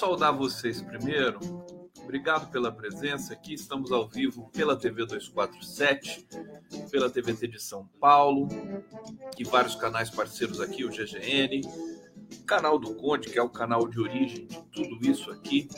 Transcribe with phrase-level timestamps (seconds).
[0.00, 1.38] saudar vocês primeiro.
[2.02, 3.52] Obrigado pela presença aqui.
[3.52, 6.26] Estamos ao vivo pela TV 247,
[6.90, 8.48] pela TVT de São Paulo
[9.38, 11.60] e vários canais parceiros aqui, o GGN,
[12.40, 15.68] o canal do Conde, que é o canal de origem de tudo isso aqui.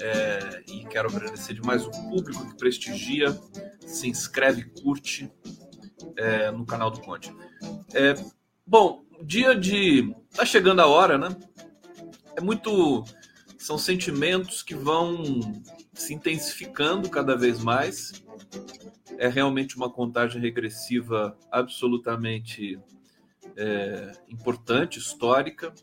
[0.00, 3.30] É, e quero agradecer demais o público que prestigia,
[3.78, 5.32] se inscreve, curte
[6.16, 7.32] é, no canal do Conde.
[7.94, 8.12] É,
[8.66, 10.12] bom, dia de.
[10.34, 11.28] Tá chegando a hora, né?
[12.36, 13.02] É muito.
[13.66, 15.40] São sentimentos que vão
[15.92, 18.24] se intensificando cada vez mais.
[19.18, 22.78] É realmente uma contagem regressiva absolutamente
[23.56, 25.74] é, importante, histórica.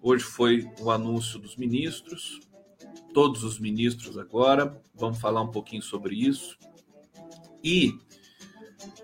[0.00, 2.40] Hoje foi o anúncio dos ministros,
[3.12, 4.80] todos os ministros agora.
[4.94, 6.56] Vamos falar um pouquinho sobre isso.
[7.62, 7.92] E,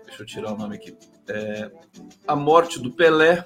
[0.07, 0.97] deixa eu tirar o nome aqui.
[1.27, 1.71] É,
[2.27, 3.45] a morte do Pelé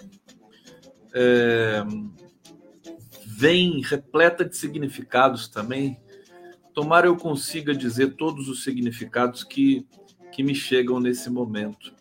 [1.14, 1.84] é,
[3.40, 5.98] vem repleta de significados também.
[6.74, 9.88] Tomara eu consiga dizer todos os significados que,
[10.30, 11.94] que me chegam nesse momento.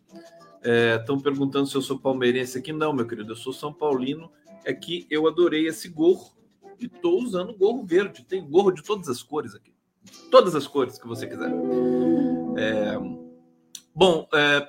[0.99, 2.73] Estão é, perguntando se eu sou palmeirense aqui.
[2.73, 4.32] Não, meu querido, eu sou São Paulino.
[4.64, 6.37] É que eu adorei esse gorro
[6.76, 8.25] e estou usando gorro verde.
[8.25, 9.73] Tem gorro de todas as cores aqui.
[10.32, 11.52] Todas as cores que você quiser.
[12.56, 12.99] É,
[13.94, 14.69] bom, é,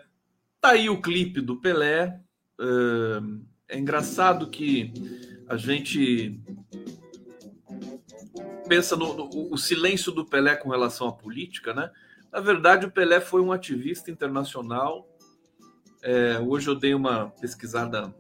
[0.62, 2.22] tá aí o clipe do Pelé.
[2.60, 4.94] É, é engraçado que
[5.50, 6.39] a gente
[8.69, 11.92] pensa no, no o silêncio do Pelé com relação à política, né?
[12.31, 15.10] Na verdade, o Pelé foi um ativista internacional
[16.01, 18.13] é, hoje eu dei uma pesquisada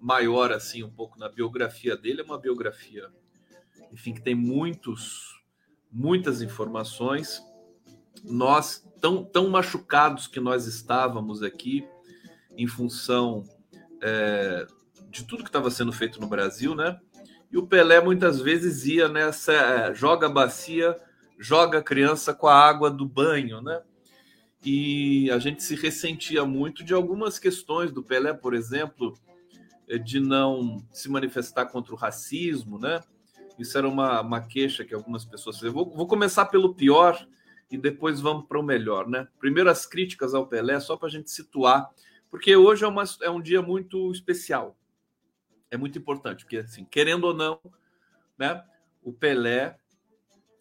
[0.00, 2.22] maior, assim, um pouco na biografia dele.
[2.22, 3.08] É uma biografia,
[3.92, 5.42] enfim, que tem muitos,
[5.92, 7.42] muitas informações.
[8.24, 11.86] Nós, tão, tão machucados que nós estávamos aqui,
[12.56, 13.44] em função
[14.00, 14.66] é,
[15.10, 16.98] de tudo que estava sendo feito no Brasil, né?
[17.56, 20.94] E o Pelé muitas vezes ia nessa é, joga bacia,
[21.38, 23.80] joga criança com a água do banho, né?
[24.66, 29.14] e a gente se ressentia muito de algumas questões do Pelé, por exemplo,
[29.88, 33.00] eh, de não se manifestar contra o racismo, né?
[33.58, 35.72] Isso era uma, uma queixa que algumas pessoas faziam.
[35.72, 37.26] Vou, vou começar pelo pior
[37.70, 39.28] e depois vamos para o melhor, né?
[39.38, 41.88] Primeiro as críticas ao Pelé, só para a gente situar,
[42.28, 44.76] porque hoje é, uma, é um dia muito especial,
[45.76, 47.60] é muito importante, porque assim, querendo ou não,
[48.36, 48.64] né?
[49.02, 49.78] O Pelé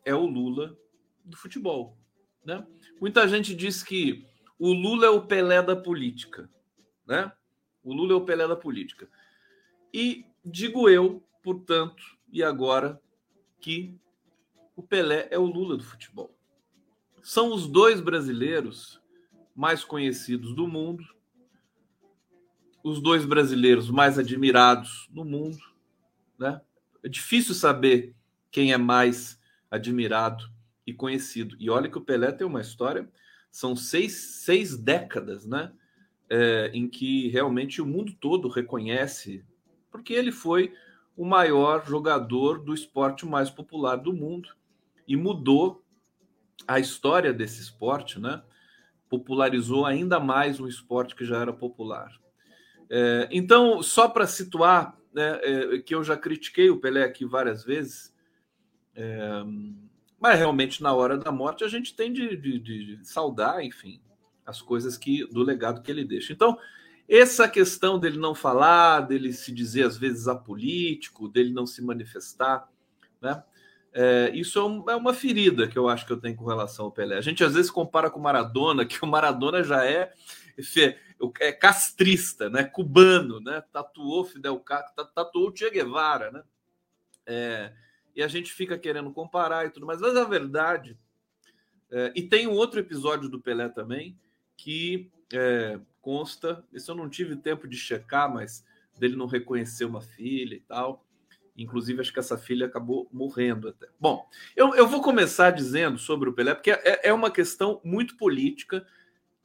[0.03, 0.77] é o Lula
[1.23, 1.97] do futebol,
[2.45, 2.65] né?
[3.01, 4.27] Muita gente diz que
[4.59, 6.49] o Lula é o Pelé da política,
[7.07, 7.31] né?
[7.83, 9.09] O Lula é o Pelé da política.
[9.93, 13.01] E digo eu, portanto, e agora,
[13.59, 13.97] que
[14.75, 16.37] o Pelé é o Lula do futebol.
[17.23, 19.01] São os dois brasileiros
[19.55, 21.03] mais conhecidos do mundo,
[22.85, 25.57] os dois brasileiros mais admirados no mundo,
[26.37, 26.61] né?
[27.03, 28.15] É difícil saber
[28.51, 29.41] quem é mais
[29.71, 30.47] admirado
[30.85, 31.57] e conhecido.
[31.59, 33.09] E olha que o Pelé tem uma história,
[33.49, 35.73] são seis, seis décadas, né?
[36.29, 39.43] É, em que realmente o mundo todo reconhece,
[39.91, 40.71] porque ele foi
[41.17, 44.49] o maior jogador do esporte mais popular do mundo
[45.07, 45.83] e mudou
[46.67, 48.43] a história desse esporte, né?
[49.09, 52.11] Popularizou ainda mais um esporte que já era popular.
[52.89, 57.63] É, então, só para situar, né, é, que eu já critiquei o Pelé aqui várias
[57.63, 58.13] vezes,
[58.95, 59.43] é,
[60.19, 64.01] mas realmente, na hora da morte, a gente tem de, de, de saudar, enfim,
[64.45, 66.31] as coisas que do legado que ele deixa.
[66.31, 66.57] Então,
[67.07, 72.67] essa questão dele não falar, dele se dizer às vezes apolítico, dele não se manifestar,
[73.21, 73.43] né?
[73.97, 76.85] É, isso é, um, é, uma ferida que eu acho que eu tenho com relação
[76.85, 77.17] ao Pelé.
[77.17, 80.11] A gente às vezes compara com o Maradona, que o Maradona já é,
[81.39, 82.63] é castrista, né?
[82.63, 83.61] Cubano, né?
[83.71, 86.43] Tatuou Fidel Castro, tatuou Che Guevara, né?
[87.25, 87.73] É,
[88.15, 89.99] e a gente fica querendo comparar e tudo mais.
[89.99, 90.97] Mas a verdade.
[91.91, 94.17] É, e tem um outro episódio do Pelé também
[94.57, 96.63] que é, consta.
[96.71, 98.65] Isso eu não tive tempo de checar, mas
[98.97, 101.05] dele não reconhecer uma filha e tal.
[101.57, 103.87] Inclusive, acho que essa filha acabou morrendo até.
[103.99, 108.17] Bom, eu, eu vou começar dizendo sobre o Pelé, porque é, é uma questão muito
[108.17, 108.85] política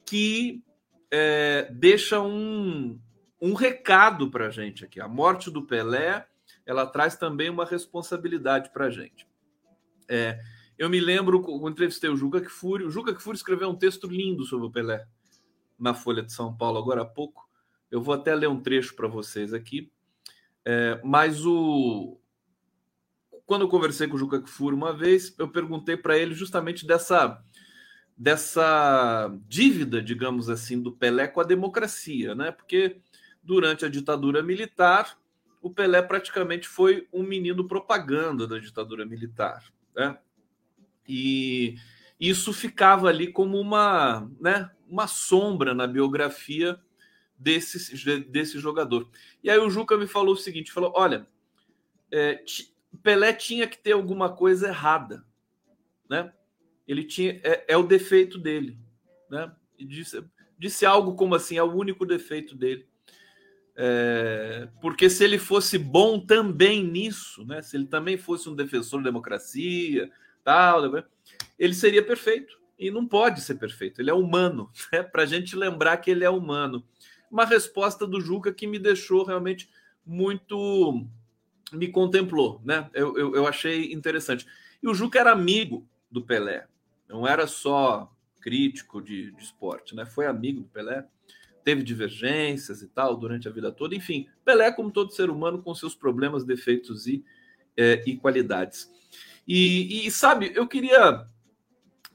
[0.04, 0.62] que
[1.10, 3.00] é, deixa um,
[3.40, 5.00] um recado para a gente aqui.
[5.00, 6.26] A morte do Pelé
[6.64, 9.26] ela traz também uma responsabilidade para a gente.
[10.08, 10.40] É,
[10.78, 14.44] eu me lembro, quando entrevistei o Juca Kfouri, o Juca Kfouri escreveu um texto lindo
[14.44, 15.06] sobre o Pelé
[15.78, 17.48] na Folha de São Paulo agora há pouco.
[17.90, 19.90] Eu vou até ler um trecho para vocês aqui.
[20.64, 22.20] É, mas o
[23.46, 27.42] quando eu conversei com o Juca Kfouri uma vez, eu perguntei para ele justamente dessa
[28.20, 32.52] dessa dívida, digamos assim, do Pelé com a democracia, né?
[32.52, 33.00] Porque
[33.42, 35.18] durante a ditadura militar,
[35.62, 39.64] o Pelé praticamente foi um menino propaganda da ditadura militar,
[39.96, 40.18] né?
[41.08, 41.76] E
[42.20, 46.78] isso ficava ali como uma, né, uma sombra na biografia
[47.38, 47.96] desse,
[48.28, 49.08] desse jogador.
[49.42, 51.26] E aí o Juca me falou o seguinte: falou, olha,
[52.12, 52.44] é,
[53.02, 55.24] Pelé tinha que ter alguma coisa errada,
[56.06, 56.30] né?
[56.90, 58.76] Ele tinha é, é o defeito dele,
[59.30, 59.52] né?
[59.78, 60.24] E disse,
[60.58, 62.84] disse algo como assim, é o único defeito dele.
[63.76, 67.62] É, porque se ele fosse bom também nisso, né?
[67.62, 70.10] Se ele também fosse um defensor da democracia,
[70.42, 70.82] tal,
[71.56, 72.58] ele seria perfeito.
[72.76, 75.04] E não pode ser perfeito, ele é humano, né?
[75.04, 76.84] para a gente lembrar que ele é humano.
[77.30, 79.70] Uma resposta do Juca que me deixou realmente
[80.04, 81.06] muito.
[81.72, 82.90] me contemplou, né?
[82.92, 84.44] Eu, eu, eu achei interessante.
[84.82, 86.66] E o Juca era amigo do Pelé,
[87.10, 90.06] não era só crítico de, de esporte, né?
[90.06, 91.06] Foi amigo do Pelé,
[91.62, 93.94] teve divergências e tal durante a vida toda.
[93.94, 97.24] Enfim, Pelé, como todo ser humano, com seus problemas, defeitos e,
[97.76, 98.90] é, e qualidades.
[99.46, 101.26] E, e, sabe, eu queria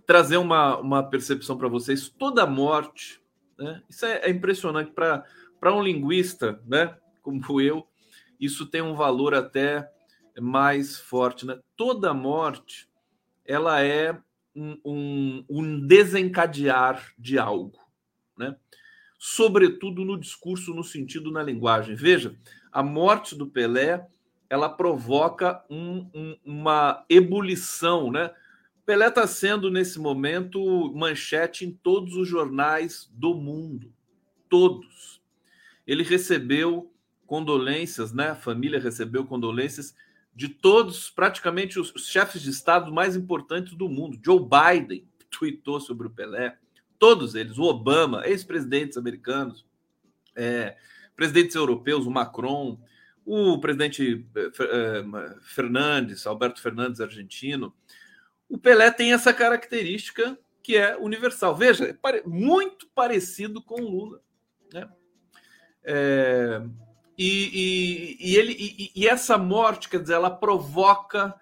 [0.06, 2.10] trazer uma, uma percepção para vocês.
[2.10, 3.22] Toda morte,
[3.58, 3.84] né?
[3.90, 6.96] Isso é, é impressionante para um linguista, né?
[7.22, 7.88] Como eu,
[8.40, 9.90] isso tem um valor até
[10.40, 11.60] mais forte, né?
[11.76, 12.90] Toda morte,
[13.46, 14.18] ela é
[14.56, 17.78] um, um, desencadear de algo,
[18.38, 18.56] né?
[19.18, 21.96] Sobretudo no discurso, no sentido, na linguagem.
[21.96, 22.38] Veja,
[22.72, 24.06] a morte do Pelé
[24.50, 28.32] ela provoca um, um, uma ebulição, né?
[28.86, 33.92] Pelé está sendo, nesse momento, manchete em todos os jornais do mundo.
[34.48, 35.22] Todos.
[35.88, 36.94] Ele recebeu
[37.26, 38.30] condolências, né?
[38.30, 39.96] A família recebeu condolências
[40.36, 44.20] de todos, praticamente os chefes de Estado mais importantes do mundo.
[44.24, 46.58] Joe Biden tweetou sobre o Pelé.
[47.00, 47.58] Todos eles.
[47.58, 49.66] O Obama, ex-presidentes americanos,
[50.36, 50.76] é,
[51.16, 52.80] presidentes europeus, o Macron,
[53.26, 57.74] o presidente eh, eh, Fernandes, Alberto Fernandes, argentino,
[58.48, 61.56] o Pelé tem essa característica que é universal.
[61.56, 64.22] Veja, é muito parecido com o Lula.
[64.72, 64.88] Né?
[65.84, 66.62] É,
[67.18, 71.34] e, e, e, ele, e, e essa morte, quer dizer, ela provoca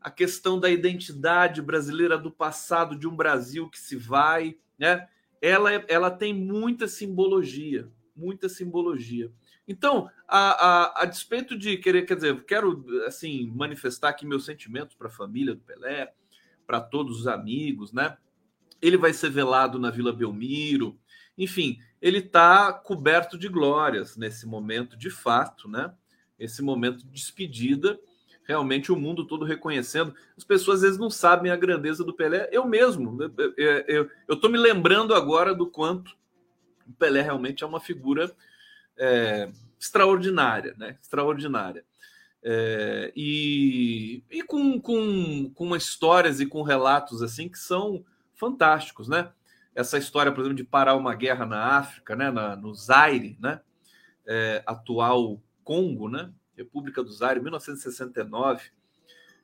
[0.00, 5.08] a questão da identidade brasileira do passado, de um Brasil que se vai, né?
[5.40, 9.30] Ela, ela tem muita simbologia, muita simbologia.
[9.66, 14.96] Então, a, a, a, despeito de querer, quer dizer, quero assim manifestar aqui meus sentimentos
[14.96, 16.12] para a família do Pelé,
[16.66, 18.16] para todos os amigos, né?
[18.80, 20.98] Ele vai ser velado na Vila Belmiro,
[21.38, 25.92] enfim, ele está coberto de glórias nesse momento, de fato, né?
[26.38, 27.98] Esse momento de despedida,
[28.44, 30.14] realmente o mundo todo reconhecendo.
[30.36, 32.48] As pessoas às vezes não sabem a grandeza do Pelé.
[32.50, 33.18] Eu mesmo,
[33.86, 36.16] eu estou me lembrando agora do quanto
[36.88, 38.34] o Pelé realmente é uma figura
[38.96, 40.96] é, extraordinária, né?
[41.00, 41.84] Extraordinária.
[42.42, 48.04] É, e e com, com, com histórias e com relatos assim que são
[48.34, 49.30] fantásticos, né?
[49.78, 52.32] Essa história, por exemplo, de parar uma guerra na África, né?
[52.32, 53.60] Na, no Zaire, né?
[54.26, 56.32] É, atual Congo, né?
[56.56, 58.72] República do Zaire, 1969.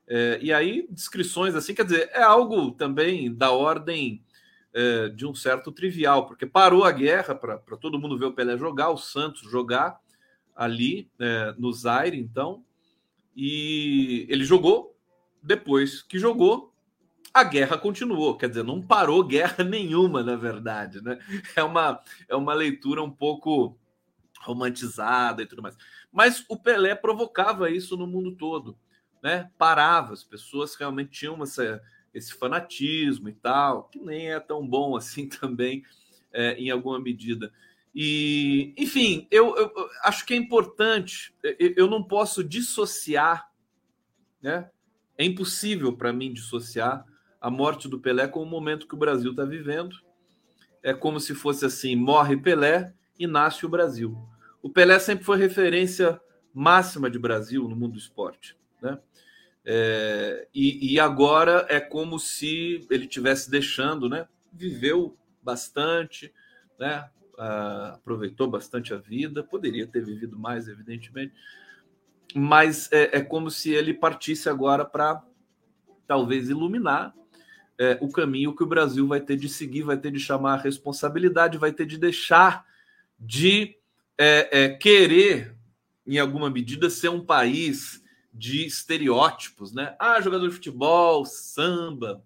[0.09, 4.25] É, e aí, descrições assim, quer dizer, é algo também da ordem
[4.73, 8.59] é, de um certo trivial, porque parou a guerra para todo mundo ver o Pelé
[8.59, 10.01] jogar, o Santos jogar
[10.53, 12.65] ali é, no Zaire, então,
[13.37, 14.99] e ele jogou.
[15.41, 16.74] Depois que jogou,
[17.35, 18.39] a guerra continuou.
[18.39, 21.19] Quer dizer, não parou guerra nenhuma, na verdade, né?
[21.57, 23.77] É uma, é uma leitura um pouco
[24.41, 25.77] romantizada e tudo mais.
[26.13, 28.79] Mas o Pelé provocava isso no mundo todo,
[29.21, 29.51] né?
[29.59, 31.83] Parava, as pessoas realmente tinham essa
[32.15, 35.83] esse fanatismo e tal, que nem é tão bom assim também,
[36.33, 37.53] é, em alguma medida.
[37.93, 39.73] E, enfim, eu, eu,
[40.05, 43.51] acho que é importante, eu, eu não posso dissociar,
[44.41, 44.71] né?
[45.19, 47.05] É impossível para mim dissociar
[47.45, 49.95] a morte do Pelé com o momento que o Brasil está vivendo.
[50.83, 54.17] É como se fosse assim: morre Pelé e nasce o Brasil.
[54.63, 56.19] O Pelé sempre foi referência
[56.55, 58.57] máxima de Brasil no mundo do esporte.
[58.81, 58.99] Né?
[59.63, 64.27] É, e, e, agora é como se ele tivesse deixando, né?
[64.51, 66.33] Viveu bastante,
[66.79, 67.11] né?
[67.37, 71.35] Ah, aproveitou bastante a vida, poderia ter vivido mais, evidentemente,
[72.35, 75.23] mas é, é como se ele partisse agora para
[76.07, 77.15] talvez iluminar
[77.79, 80.63] é, o caminho que o Brasil vai ter de seguir, vai ter de chamar a
[80.63, 82.67] responsabilidade, vai ter de deixar
[83.19, 83.77] de
[84.19, 85.55] é, é, querer,
[86.07, 88.03] em alguma medida, ser um país
[88.33, 89.97] de estereótipos, né?
[89.99, 92.23] Ah, jogador de futebol, samba,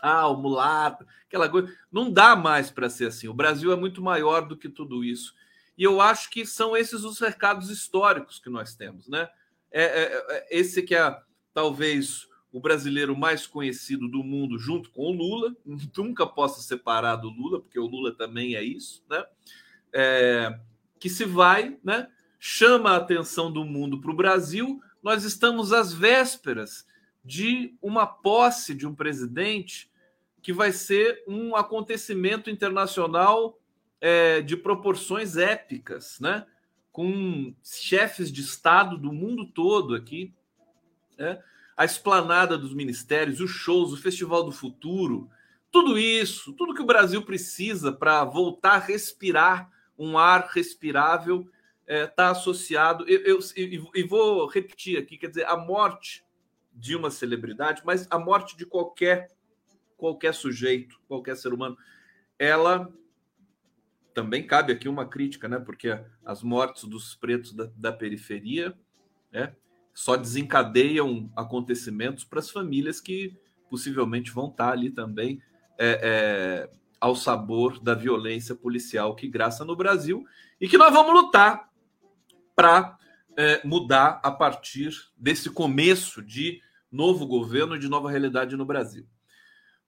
[0.00, 1.72] tal, mulato, aquela coisa.
[1.92, 3.28] Não dá mais para ser assim.
[3.28, 5.34] O Brasil é muito maior do que tudo isso.
[5.76, 9.28] E eu acho que são esses os recados históricos que nós temos, né?
[9.70, 11.16] É, é, é esse que é
[11.54, 15.54] talvez o brasileiro mais conhecido do mundo, junto com o Lula.
[15.96, 19.24] Nunca posso separar do Lula, porque o Lula também é isso, né?
[19.92, 20.58] É,
[20.98, 22.08] que se vai, né?
[22.38, 24.80] Chama a atenção do mundo para o Brasil.
[25.02, 26.86] Nós estamos às vésperas
[27.24, 29.90] de uma posse de um presidente
[30.42, 33.58] que vai ser um acontecimento internacional
[34.00, 36.46] é, de proporções épicas, né?
[36.90, 40.34] Com chefes de Estado do mundo todo aqui,
[41.18, 41.42] né?
[41.80, 45.30] A esplanada dos ministérios, os shows, o Festival do Futuro,
[45.70, 51.48] tudo isso, tudo que o Brasil precisa para voltar a respirar um ar respirável
[51.80, 53.08] está é, tá associado.
[53.08, 53.38] Eu, eu,
[53.94, 56.22] e vou repetir aqui, quer dizer, a morte
[56.70, 59.30] de uma celebridade, mas a morte de qualquer
[59.96, 61.78] qualquer sujeito, qualquer ser humano,
[62.38, 62.92] ela
[64.12, 65.58] também cabe aqui uma crítica, né?
[65.58, 68.78] Porque as mortes dos pretos da, da periferia,
[69.32, 69.56] né?
[70.00, 73.36] Só desencadeiam acontecimentos para as famílias que
[73.68, 75.42] possivelmente vão estar ali também
[75.78, 80.24] é, é, ao sabor da violência policial que graça no Brasil
[80.58, 81.68] e que nós vamos lutar
[82.56, 82.96] para
[83.36, 89.06] é, mudar a partir desse começo de novo governo, de nova realidade no Brasil.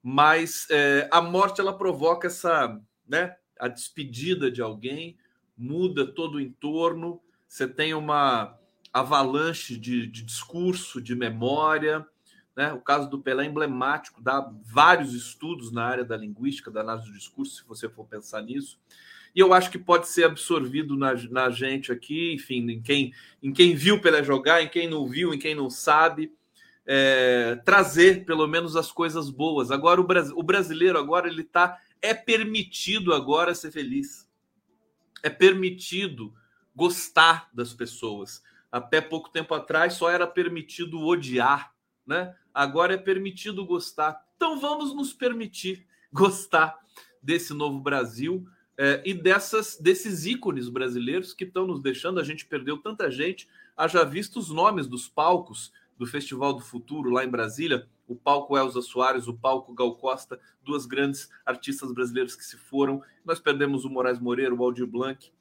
[0.02, 2.78] Mas é, a morte ela provoca essa,
[3.08, 5.16] né, a despedida de alguém,
[5.56, 7.18] muda todo o entorno.
[7.48, 8.58] Você tem uma
[8.92, 12.06] avalanche de, de discurso, de memória.
[12.54, 12.72] Né?
[12.72, 17.08] O caso do Pelé é emblemático, dá vários estudos na área da linguística, da análise
[17.08, 18.78] do discurso, se você for pensar nisso.
[19.34, 23.52] E eu acho que pode ser absorvido na, na gente aqui, enfim, em quem, em
[23.52, 26.30] quem viu Pelé jogar, em quem não viu, em quem não sabe
[26.86, 29.70] é, trazer pelo menos as coisas boas.
[29.70, 30.06] Agora o,
[30.36, 34.28] o brasileiro agora ele tá é permitido agora ser feliz.
[35.22, 36.34] É permitido
[36.74, 38.42] gostar das pessoas.
[38.72, 41.74] Até pouco tempo atrás só era permitido odiar,
[42.06, 42.34] né?
[42.54, 44.26] Agora é permitido gostar.
[44.34, 46.78] Então vamos nos permitir gostar
[47.22, 52.18] desse novo Brasil é, e dessas desses ícones brasileiros que estão nos deixando.
[52.18, 53.46] A gente perdeu tanta gente.
[53.76, 58.56] Haja visto os nomes dos palcos do Festival do Futuro lá em Brasília, o palco
[58.56, 63.02] Elza Soares, o palco Gal Costa, duas grandes artistas brasileiros que se foram.
[63.24, 65.32] Nós perdemos o Moraes Moreira, o Aldir Blanc,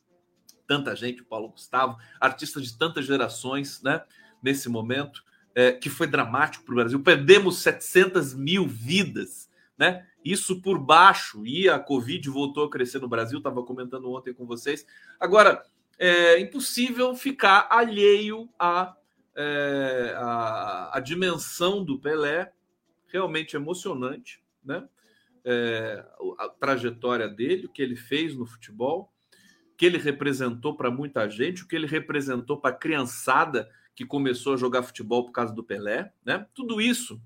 [0.72, 4.02] tanta gente, o Paulo Gustavo, artistas de tantas gerações, né?
[4.42, 5.22] Nesse momento,
[5.54, 7.04] é, que foi dramático para o Brasil.
[7.04, 10.08] Perdemos 700 mil vidas, né?
[10.24, 14.46] Isso por baixo, e a Covid voltou a crescer no Brasil, estava comentando ontem com
[14.46, 14.88] vocês.
[15.20, 15.62] Agora,
[16.00, 18.96] é impossível ficar alheio a
[19.36, 22.52] é, a, a, dimensão do Pelé,
[23.08, 24.88] realmente emocionante, né?
[25.44, 26.06] É,
[26.38, 29.11] a trajetória dele, o que ele fez no futebol,
[29.82, 34.54] que ele representou para muita gente, o que ele representou para a criançada que começou
[34.54, 36.46] a jogar futebol por causa do Pelé, né?
[36.54, 37.20] Tudo isso,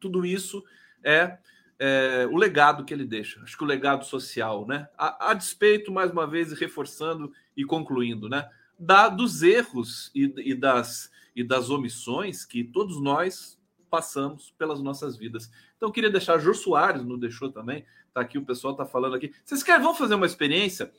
[0.00, 0.64] tudo isso
[1.04, 1.36] é,
[1.78, 3.38] é o legado que ele deixa.
[3.42, 4.88] Acho que o legado social, né?
[4.96, 8.48] A, a despeito, mais uma vez, reforçando e concluindo, né?
[8.78, 13.60] Da, dos erros e, e das e das omissões que todos nós
[13.90, 15.50] passamos pelas nossas vidas.
[15.76, 19.34] Então, queria deixar, Jô Soares não deixou também, tá aqui, o pessoal tá falando aqui.
[19.44, 20.90] Vocês querem, vamos fazer uma experiência?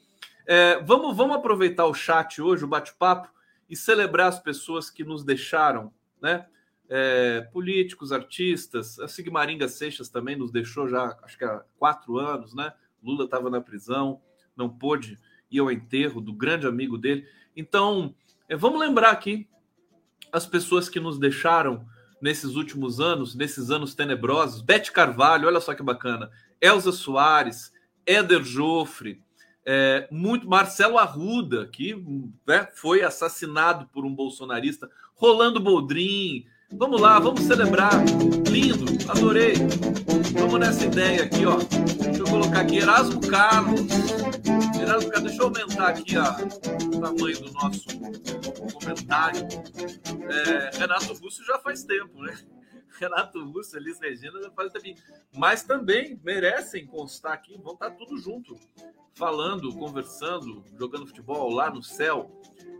[0.45, 3.29] É, vamos, vamos aproveitar o chat hoje, o bate-papo,
[3.69, 6.45] e celebrar as pessoas que nos deixaram, né?
[6.87, 12.53] É, políticos, artistas, a Sigmaringa Seixas também nos deixou já, acho que há quatro anos,
[12.53, 12.73] né?
[13.03, 14.21] Lula estava na prisão,
[14.55, 17.27] não pôde ir ao enterro do grande amigo dele.
[17.57, 18.13] Então,
[18.47, 19.47] é, vamos lembrar aqui
[20.31, 21.87] as pessoas que nos deixaram
[22.21, 24.61] nesses últimos anos, nesses anos tenebrosos.
[24.61, 26.29] Bete Carvalho, olha só que bacana.
[26.61, 27.73] Elza Soares,
[28.05, 29.23] Éder Joffre,
[29.65, 31.95] é, muito Marcelo Arruda, que
[32.47, 36.45] né, foi assassinado por um bolsonarista, Rolando Boldrin.
[36.71, 37.93] Vamos lá, vamos celebrar.
[38.49, 39.53] Lindo, adorei.
[40.33, 41.57] Vamos nessa ideia aqui, ó.
[41.57, 43.81] Deixa eu colocar aqui Erasmo Carlos.
[44.79, 47.85] Erasmo Carlos, deixa eu aumentar aqui a, o tamanho do nosso
[48.73, 49.47] comentário.
[50.29, 52.37] É, Renato Russo já faz tempo, né?
[52.99, 55.01] Renato Russo, Elis Regina faz tempo.
[55.35, 58.55] Mas também merecem constar aqui, vão estar tudo junto,
[59.13, 62.31] falando, conversando, jogando futebol lá no céu.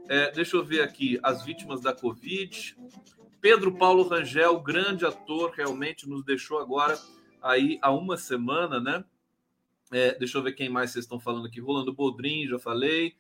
[0.07, 2.77] É, deixa eu ver aqui as vítimas da Covid.
[3.41, 6.99] Pedro Paulo Rangel, grande ator, realmente nos deixou agora
[7.41, 9.03] aí há uma semana, né?
[9.91, 11.59] É, deixa eu ver quem mais vocês estão falando aqui.
[11.59, 13.15] Rolando Bodrin, já falei.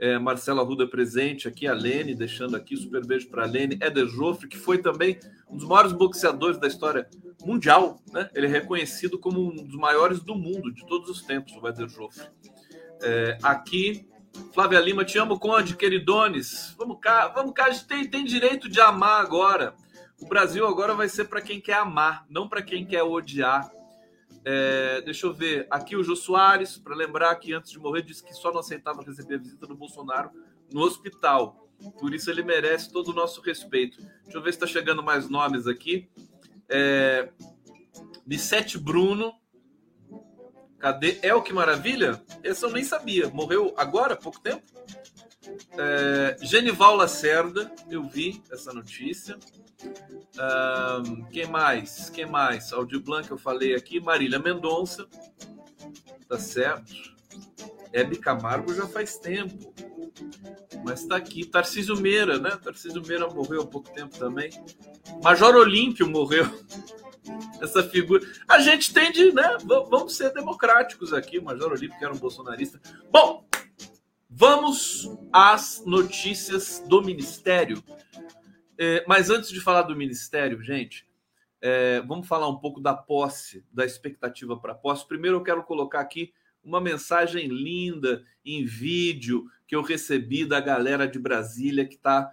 [0.00, 3.76] É, Marcela Ruda presente aqui, a Lene, deixando aqui super beijo para a Lene.
[3.78, 7.06] Éder Joffre, que foi também um dos maiores boxeadores da história
[7.44, 8.30] mundial, né?
[8.34, 11.86] Ele é reconhecido como um dos maiores do mundo, de todos os tempos, o Éder
[11.86, 12.26] Joffre.
[13.02, 14.08] É, aqui,
[14.54, 16.74] Flávia Lima, te amo, Conde, queridones.
[16.78, 19.74] Vamos cá, vamos cá, a gente tem, tem direito de amar agora.
[20.18, 23.70] O Brasil agora vai ser para quem quer amar, não para quem quer odiar.
[24.44, 25.66] É, deixa eu ver.
[25.70, 29.02] Aqui o Jô Soares, para lembrar que antes de morrer, disse que só não aceitava
[29.02, 30.30] receber a visita do Bolsonaro
[30.72, 31.68] no hospital.
[31.98, 34.02] Por isso ele merece todo o nosso respeito.
[34.24, 36.08] Deixa eu ver se está chegando mais nomes aqui.
[36.68, 37.30] É,
[38.26, 39.34] Bissete Bruno.
[40.78, 41.18] Cadê?
[41.22, 42.22] É o que maravilha?
[42.42, 43.28] Esse eu nem sabia.
[43.28, 44.62] Morreu agora, pouco tempo?
[45.78, 49.38] É, Genival Lacerda, eu vi essa notícia.
[50.36, 52.10] Um, quem mais?
[52.10, 52.72] Quem mais?
[52.72, 54.00] Aldir Blanc, eu falei aqui.
[54.00, 55.06] Marília Mendonça.
[56.28, 56.92] Tá certo.
[57.92, 59.72] Hebe Camargo já faz tempo.
[60.84, 61.44] Mas tá aqui.
[61.44, 62.50] Tarcísio Meira, né?
[62.62, 64.50] Tarcísio Meira morreu há pouco tempo também.
[65.22, 66.46] Major Olímpio morreu.
[67.60, 68.26] Essa figura.
[68.48, 69.56] A gente tem de, né?
[69.64, 71.38] Vamos ser democráticos aqui.
[71.38, 72.80] O Major Olímpio, que era um bolsonarista.
[73.10, 73.44] Bom,
[74.30, 77.82] vamos às notícias do Ministério.
[78.78, 81.06] É, mas antes de falar do Ministério, gente,
[81.60, 85.06] é, vamos falar um pouco da posse, da expectativa para a posse.
[85.06, 91.06] Primeiro, eu quero colocar aqui uma mensagem linda em vídeo que eu recebi da galera
[91.06, 92.30] de Brasília que está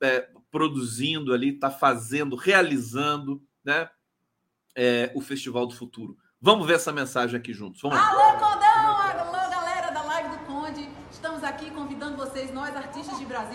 [0.00, 3.90] é, produzindo ali, está fazendo, realizando né,
[4.74, 6.16] é, o Festival do Futuro.
[6.40, 7.80] Vamos ver essa mensagem aqui juntos.
[7.82, 8.08] Vamos lá.
[8.08, 8.96] Alô, Condão!
[8.96, 10.88] Alô, galera da Live do Conde.
[11.10, 12.74] Estamos aqui convidando vocês, nós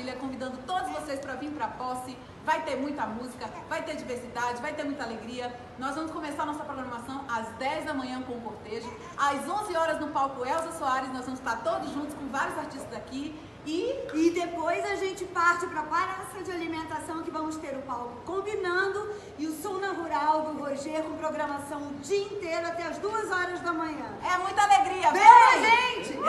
[0.03, 2.17] Brasília, convidando todos vocês para vir para a posse.
[2.45, 5.53] Vai ter muita música, vai ter diversidade, vai ter muita alegria.
[5.79, 8.91] Nós vamos começar nossa programação às 10 da manhã com o cortejo.
[9.17, 12.93] Às 11 horas no palco Elza Soares, nós vamos estar todos juntos com vários artistas
[12.93, 13.39] aqui.
[13.65, 17.81] E, e depois a gente parte para a praça de alimentação que vamos ter o
[17.83, 22.83] palco combinando e o som na rural do Roger com programação o dia inteiro até
[22.83, 24.17] as duas horas da manhã.
[24.21, 25.11] É muita alegria.
[25.11, 25.23] Vem,
[25.63, 26.19] gente!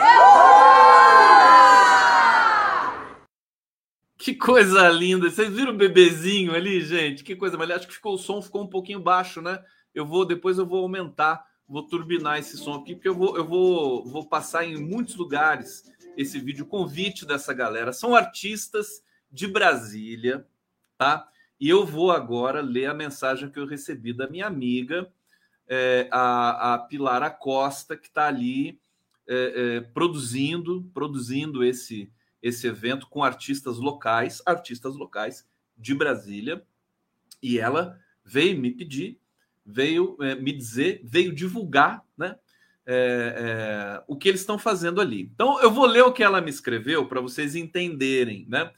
[4.17, 5.29] Que coisa linda!
[5.29, 7.23] Vocês viram o bebezinho ali, gente?
[7.23, 9.63] Que coisa, mas acho que ficou o som ficou um pouquinho baixo, né?
[9.93, 13.45] Eu vou depois eu vou aumentar, vou turbinar esse som aqui porque eu vou eu
[13.45, 15.83] vou vou passar em muitos lugares
[16.15, 17.91] esse vídeo convite dessa galera.
[17.91, 20.47] São artistas de Brasília,
[20.97, 21.27] tá?
[21.59, 25.11] E eu vou agora ler a mensagem que eu recebi da minha amiga,
[25.67, 28.79] é, a, a Pilar Acosta, que está ali
[29.27, 32.11] é, é, produzindo, produzindo esse,
[32.45, 35.45] esse evento com artistas locais, artistas locais
[35.77, 36.65] de Brasília.
[37.41, 39.19] E ela veio me pedir,
[39.65, 42.35] veio é, me dizer, veio divulgar, né?
[42.85, 45.21] é, é, o que eles estão fazendo ali.
[45.33, 48.71] Então, eu vou ler o que ela me escreveu para vocês entenderem, né?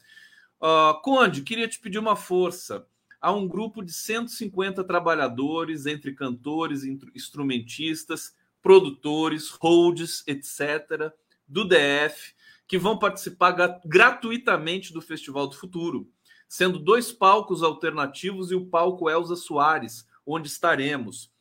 [0.60, 2.86] Uh, Conde, queria te pedir uma força.
[3.20, 6.82] Há um grupo de 150 trabalhadores, entre cantores,
[7.14, 11.12] instrumentistas, produtores, holds, etc.,
[11.46, 12.34] do DF,
[12.68, 13.52] que vão participar
[13.84, 16.08] gratuitamente do Festival do Futuro,
[16.46, 21.32] sendo dois palcos alternativos e o palco Elza Soares, onde estaremos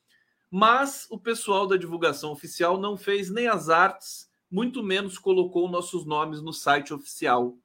[0.49, 6.05] mas o pessoal da divulgação oficial não fez nem as artes, muito menos colocou nossos
[6.05, 7.57] nomes no site oficial.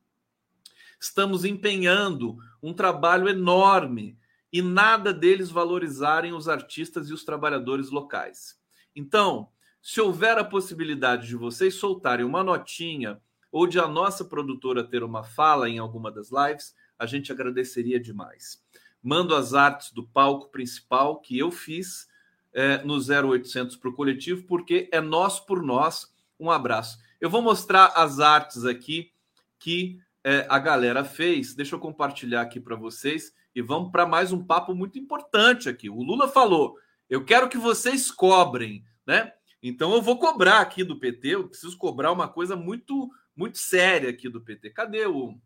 [1.00, 4.18] Estamos empenhando um trabalho enorme
[4.52, 8.60] e nada deles valorizarem os artistas e os trabalhadores locais.
[8.94, 9.48] Então,
[9.80, 13.20] se houver a possibilidade de vocês soltarem uma notinha
[13.52, 18.00] ou de a nossa produtora ter uma fala em alguma das lives, a gente agradeceria
[18.00, 18.60] demais.
[19.02, 22.08] Mando as artes do palco principal que eu fiz
[22.52, 26.12] é, no 0800 para o coletivo, porque é nós por nós.
[26.40, 26.98] Um abraço.
[27.20, 29.12] Eu vou mostrar as artes aqui
[29.58, 31.54] que é, a galera fez.
[31.54, 35.90] Deixa eu compartilhar aqui para vocês e vamos para mais um papo muito importante aqui.
[35.90, 39.32] O Lula falou: eu quero que vocês cobrem, né?
[39.62, 41.28] Então eu vou cobrar aqui do PT.
[41.28, 44.70] Eu preciso cobrar uma coisa muito, muito séria aqui do PT.
[44.70, 45.38] Cadê o,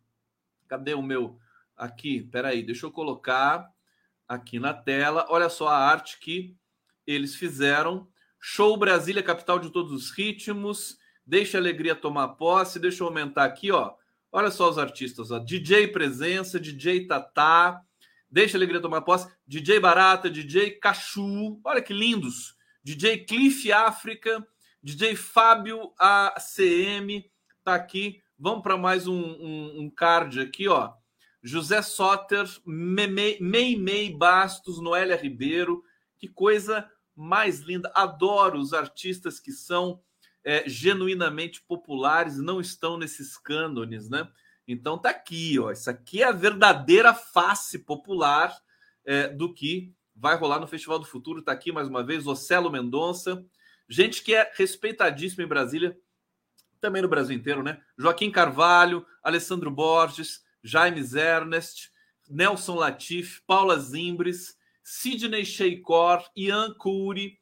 [0.69, 1.39] cadê o meu
[1.77, 2.23] aqui?
[2.23, 3.69] Peraí, deixa eu colocar
[4.29, 5.27] aqui na tela.
[5.29, 6.57] Olha só a arte que
[7.07, 8.09] eles fizeram.
[8.41, 10.99] Show Brasília, capital de todos os ritmos.
[11.25, 12.79] Deixa a alegria tomar posse.
[12.79, 13.95] Deixa eu aumentar aqui, ó.
[14.31, 15.39] Olha só os artistas, ó.
[15.39, 17.81] DJ Presença, DJ Tatá.
[18.31, 19.33] Deixa a alegria tomar posse.
[19.47, 21.61] DJ Barata, DJ Cachu.
[21.65, 22.57] Olha que lindos.
[22.83, 24.47] DJ Cliff África.
[24.83, 27.25] DJ Fábio ACM.
[27.67, 28.23] Tá aqui.
[28.39, 30.93] Vamos para mais um, um, um, card aqui, ó.
[31.43, 35.83] José Soter, Meimei Bastos, Noélia Ribeiro.
[36.17, 37.91] Que coisa mais linda.
[37.93, 40.01] Adoro os artistas que são
[40.45, 44.31] é, genuinamente populares não estão nesses cânones, né?
[44.69, 45.73] Então tá aqui, ó.
[45.73, 48.57] Isso aqui é a verdadeira face popular
[49.05, 51.43] é, do que vai rolar no Festival do Futuro.
[51.43, 53.45] Tá aqui mais uma vez, Ocelo Mendonça,
[53.89, 55.99] gente que é respeitadíssima em Brasília,
[56.81, 57.81] também no Brasil inteiro, né?
[57.99, 61.91] Joaquim Carvalho, Alessandro Borges, Jaime Ernest,
[62.29, 67.39] Nelson Latif, Paula Zimbres, Sidney Sheikor, Ian Cury,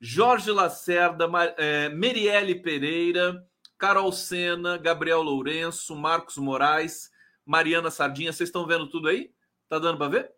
[0.00, 3.44] Jorge Lacerda, é, Merielle Pereira,
[3.78, 7.10] Carol Sena, Gabriel Lourenço, Marcos Moraes,
[7.44, 8.32] Mariana Sardinha.
[8.32, 9.32] Vocês estão vendo tudo aí?
[9.68, 10.32] Tá dando para ver?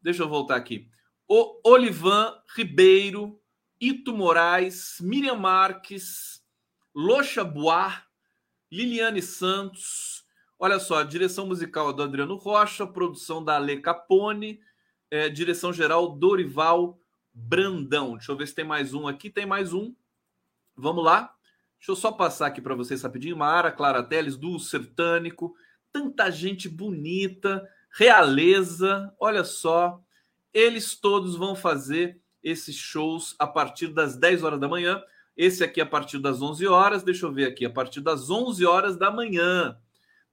[0.00, 0.88] Deixa eu voltar aqui.
[1.28, 3.40] O Olivan Ribeiro,
[3.80, 6.39] Ito Moraes, Miriam Marques,
[6.94, 7.94] Locha Bois,
[8.70, 10.24] Liliane Santos.
[10.58, 14.60] Olha só, direção musical do Adriano Rocha, produção da Ale Capone,
[15.10, 17.00] é, direção geral Dorival
[17.32, 18.16] Brandão.
[18.16, 19.30] Deixa eu ver se tem mais um aqui.
[19.30, 19.94] Tem mais um.
[20.76, 21.34] Vamos lá.
[21.78, 23.36] Deixa eu só passar aqui para vocês rapidinho.
[23.36, 25.54] Mara Clara Teles, do Sertânico.
[25.92, 29.14] Tanta gente bonita, realeza.
[29.18, 30.02] Olha só.
[30.52, 35.02] Eles todos vão fazer esses shows a partir das 10 horas da manhã.
[35.40, 37.02] Esse aqui a partir das 11 horas.
[37.02, 37.64] Deixa eu ver aqui.
[37.64, 39.74] A partir das 11 horas da manhã.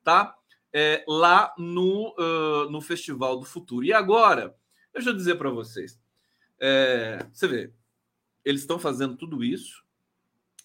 [0.03, 0.35] Tá?
[0.73, 3.85] É, lá no, uh, no Festival do Futuro.
[3.85, 4.53] E agora,
[4.93, 5.97] deixa eu dizer para vocês.
[6.59, 7.73] É, você vê,
[8.43, 9.81] eles estão fazendo tudo isso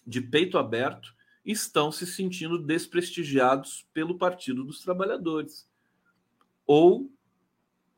[0.05, 5.69] de peito aberto e estão se sentindo desprestigiados pelo Partido dos Trabalhadores
[6.67, 7.09] ou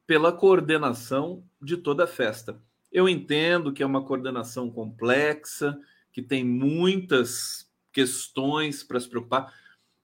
[0.06, 2.62] pela coordenação de toda a festa.
[2.92, 5.76] Eu entendo que é uma coordenação complexa,
[6.16, 9.54] que tem muitas questões para se preocupar,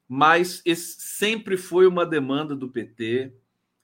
[0.06, 3.34] mas sempre foi uma demanda do PT,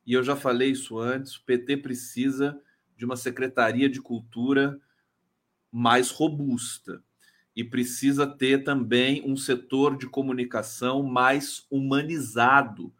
[0.06, 2.62] e eu já falei isso antes: o PT precisa
[2.98, 4.78] de uma secretaria de cultura
[5.72, 7.02] mais robusta
[7.56, 12.94] e precisa ter também um setor de comunicação mais humanizado,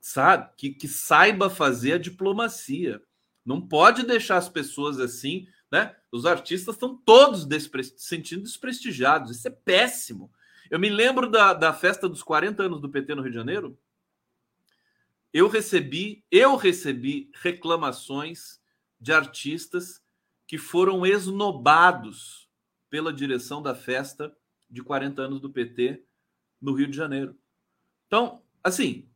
[0.00, 0.50] sabe?
[0.56, 3.02] Que, que saiba fazer a diplomacia.
[3.44, 5.94] Não pode deixar as pessoas assim, né?
[6.10, 9.36] Os artistas estão todos despre sentindo desprestigiados.
[9.36, 10.32] Isso é péssimo.
[10.70, 13.78] Eu me lembro da, da festa dos 40 anos do PT no Rio de Janeiro.
[15.32, 18.60] Eu recebi, eu recebi reclamações
[19.00, 20.02] de artistas
[20.46, 22.48] que foram esnobados
[22.88, 24.34] pela direção da festa
[24.70, 26.02] de 40 anos do PT
[26.60, 27.36] no Rio de Janeiro.
[28.06, 29.06] Então, assim,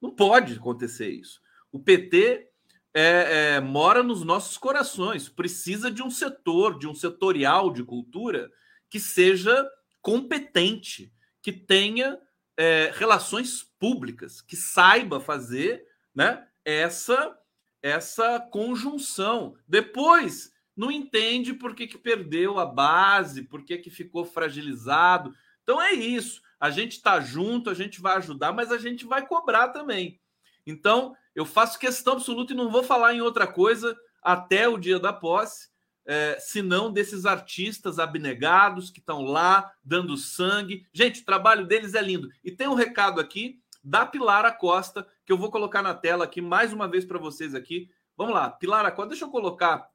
[0.00, 1.42] não pode acontecer isso.
[1.72, 2.50] O PT
[2.98, 8.50] é, é, mora nos nossos corações, precisa de um setor, de um setorial de cultura
[8.88, 9.68] que seja
[10.00, 12.18] competente, que tenha
[12.56, 17.38] é, relações públicas, que saiba fazer né, essa
[17.82, 19.54] essa conjunção.
[19.68, 25.34] Depois, não entende por que, que perdeu a base, por que, que ficou fragilizado.
[25.62, 26.40] Então é isso.
[26.58, 30.18] A gente está junto, a gente vai ajudar, mas a gente vai cobrar também.
[30.66, 34.98] Então, eu faço questão absoluta e não vou falar em outra coisa até o dia
[34.98, 35.68] da posse,
[36.06, 40.86] é, senão desses artistas abnegados que estão lá dando sangue.
[40.94, 42.30] Gente, o trabalho deles é lindo.
[42.42, 46.40] E tem um recado aqui da Pilara Costa, que eu vou colocar na tela aqui
[46.40, 47.90] mais uma vez para vocês aqui.
[48.16, 49.90] Vamos lá, Pilara Costa, deixa eu colocar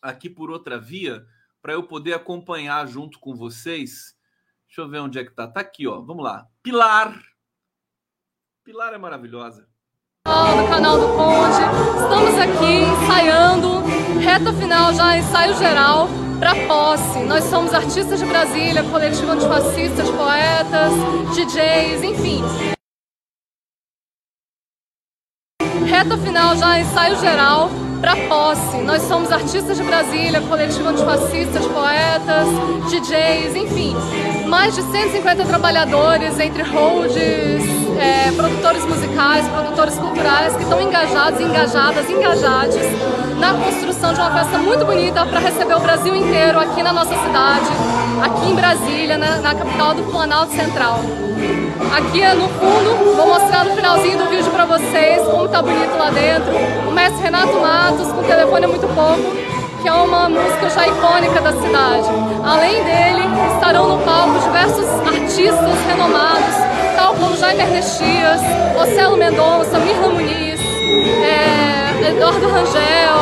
[0.00, 1.26] aqui por outra via
[1.60, 4.16] para eu poder acompanhar junto com vocês.
[4.68, 5.48] Deixa eu ver onde é que tá.
[5.48, 6.00] Tá aqui, ó.
[6.00, 6.46] Vamos lá.
[6.62, 7.20] Pilar.
[8.62, 9.68] Pilar é maravilhosa.
[10.26, 11.62] No canal do Conde,
[12.02, 13.84] estamos aqui ensaiando,
[14.18, 16.08] reta final já, ensaio geral
[16.40, 17.20] para posse.
[17.20, 20.92] Nós somos artistas de Brasília, coletivo antifascista de poetas,
[21.32, 22.42] DJs, enfim.
[25.86, 28.78] Reta final já, ensaio geral para posse.
[28.78, 31.02] Nós somos artistas de Brasília, coletivo de
[31.68, 32.48] poetas,
[32.90, 33.96] DJs, enfim.
[34.46, 37.16] Mais de 150 trabalhadores entre holds,
[37.98, 42.76] é, produtores musicais, produtores culturais que estão engajados, engajadas, engajados
[43.38, 47.14] na construção de uma festa muito bonita para receber o Brasil inteiro aqui na nossa
[47.14, 47.70] cidade,
[48.22, 51.25] aqui em Brasília, na, na capital do Planalto Central.
[51.36, 56.10] Aqui no fundo, vou mostrar no finalzinho do vídeo para vocês como tá bonito lá
[56.10, 56.50] dentro.
[56.88, 59.36] O mestre Renato Matos, com telefone muito pouco,
[59.82, 62.08] que é uma música já icônica da cidade.
[62.42, 63.22] Além dele,
[63.54, 66.54] estarão no palco diversos artistas renomados,
[66.96, 68.40] tal como Jaime Ernestias,
[68.80, 73.20] Ocelo Mendonça, Mirla Muniz, é, Eduardo Rangel,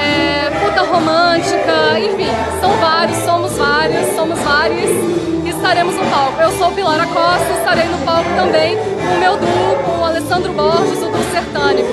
[0.00, 2.30] é, Puta Romântica, enfim,
[2.60, 5.25] são vários, somos vários, somos vários
[5.56, 6.40] estaremos no palco.
[6.40, 10.52] Eu sou Pilar Costa, estarei no palco também com o meu duo, com o Alessandro
[10.52, 11.88] Borges, o do Sertânico.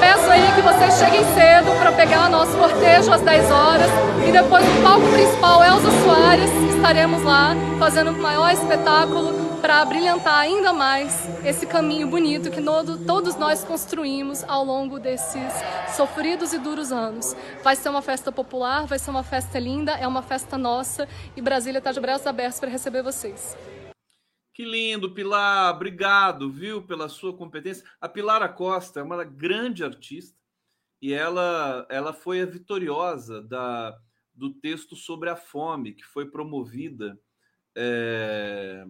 [0.00, 3.90] Peço aí que vocês cheguem cedo para pegar nosso cortejo às 10 horas
[4.26, 10.38] e depois no palco principal Elza Soares estaremos lá fazendo o maior espetáculo para brilhantar
[10.38, 12.62] ainda mais esse caminho bonito que
[13.06, 15.52] todos nós construímos ao longo desses
[15.96, 17.34] sofridos e duros anos.
[17.62, 21.42] Vai ser uma festa popular, vai ser uma festa linda, é uma festa nossa e
[21.42, 23.56] Brasília está de braços abertos para receber vocês.
[24.52, 25.74] Que lindo, Pilar.
[25.74, 27.84] Obrigado, viu, pela sua competência.
[28.00, 30.36] A Pilar Acosta é uma grande artista
[31.00, 33.96] e ela, ela foi a vitoriosa da,
[34.34, 37.18] do texto sobre a fome que foi promovida
[37.76, 38.86] é,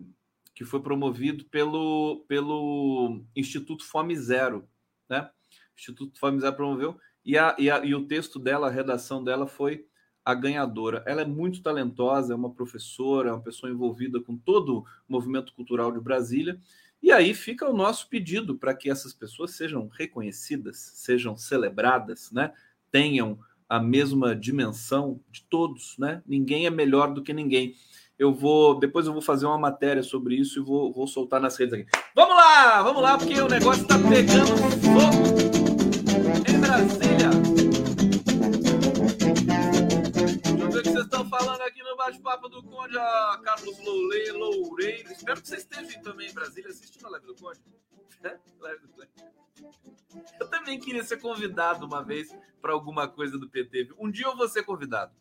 [0.57, 4.67] que foi promovido pelo, pelo Instituto Fome Zero,
[5.07, 5.29] né?
[5.77, 9.47] Instituto Fome Zero promoveu e, a, e, a, e o texto dela, a redação dela
[9.47, 9.87] foi
[10.25, 11.05] a ganhadora.
[11.07, 15.53] Ela é muito talentosa, é uma professora, é uma pessoa envolvida com todo o movimento
[15.53, 16.59] cultural de Brasília.
[17.03, 22.55] E aí fica o nosso pedido para que essas pessoas sejam reconhecidas, sejam celebradas, né?
[22.91, 23.39] Tenham
[23.69, 26.23] a mesma dimensão de todos, né?
[26.27, 27.75] Ninguém é melhor do que ninguém
[28.19, 28.79] eu vou.
[28.79, 31.87] Depois eu vou fazer uma matéria sobre isso e vou, vou soltar nas redes aqui.
[32.15, 35.37] Vamos lá, vamos lá, porque o negócio está pegando fogo
[36.49, 37.31] em Brasília.
[40.43, 43.79] Deixa eu ver o que vocês estão falando aqui no bate-papo do Conde, a Carlos
[43.85, 45.13] Loule, Loureiro.
[45.13, 47.61] Espero que vocês estejam também em Brasília assistindo a live do Conde.
[48.25, 48.37] É?
[48.61, 49.11] Live do Conde.
[50.41, 53.91] Eu também queria ser convidado uma vez para alguma coisa do PT.
[53.99, 55.13] Um dia eu vou ser convidado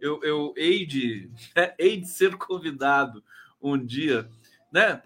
[0.00, 3.22] eu, eu hei, de, é, hei de ser convidado
[3.60, 4.28] um dia,
[4.72, 5.02] né?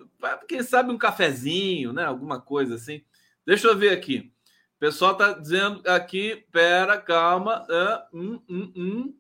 [0.49, 2.05] Quem sabe um cafezinho, né?
[2.05, 3.03] Alguma coisa assim.
[3.47, 4.33] Deixa eu ver aqui.
[4.77, 7.67] O pessoal tá dizendo aqui, pera, calma.
[8.13, 9.15] Uh.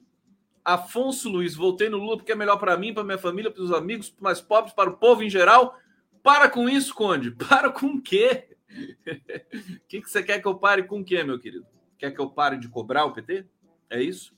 [0.64, 3.70] Afonso Luiz, voltei no Lula porque é melhor para mim, para minha família, para os
[3.70, 5.78] amigos, mais pobres, para o povo em geral.
[6.22, 7.32] Para com isso, Conde.
[7.36, 8.48] Para com o quê?
[8.70, 11.66] O que, que você quer que eu pare com o quê, meu querido?
[11.98, 13.44] Quer que eu pare de cobrar o PT?
[13.90, 14.34] É isso?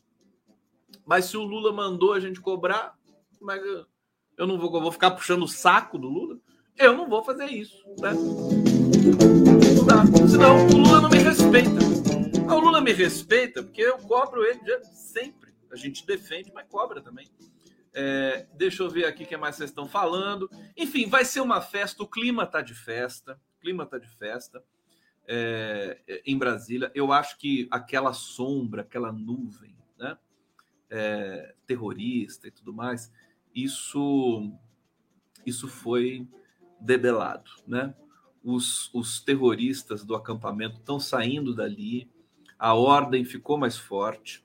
[1.05, 2.97] Mas se o Lula mandou a gente cobrar,
[4.37, 6.39] eu não vou, eu vou ficar puxando o saco do Lula.
[6.77, 8.13] Eu não vou fazer isso, né?
[8.13, 11.71] Não Senão o Lula não me respeita.
[12.53, 14.61] O Lula me respeita porque eu cobro ele
[14.93, 15.55] sempre.
[15.71, 17.31] A gente defende, mas cobra também.
[17.95, 20.51] É, deixa eu ver aqui o que mais vocês estão falando.
[20.77, 22.03] Enfim, vai ser uma festa.
[22.03, 23.41] O clima tá de festa.
[23.57, 24.63] O clima tá de festa
[25.27, 26.91] é, em Brasília.
[26.95, 30.19] Eu acho que aquela sombra, aquela nuvem, né?
[30.90, 33.12] É, terrorista e tudo mais,
[33.55, 34.53] isso,
[35.44, 36.29] isso foi
[36.81, 37.94] debelado, né?
[38.44, 42.09] Os, os terroristas do acampamento estão saindo dali,
[42.59, 44.44] a ordem ficou mais forte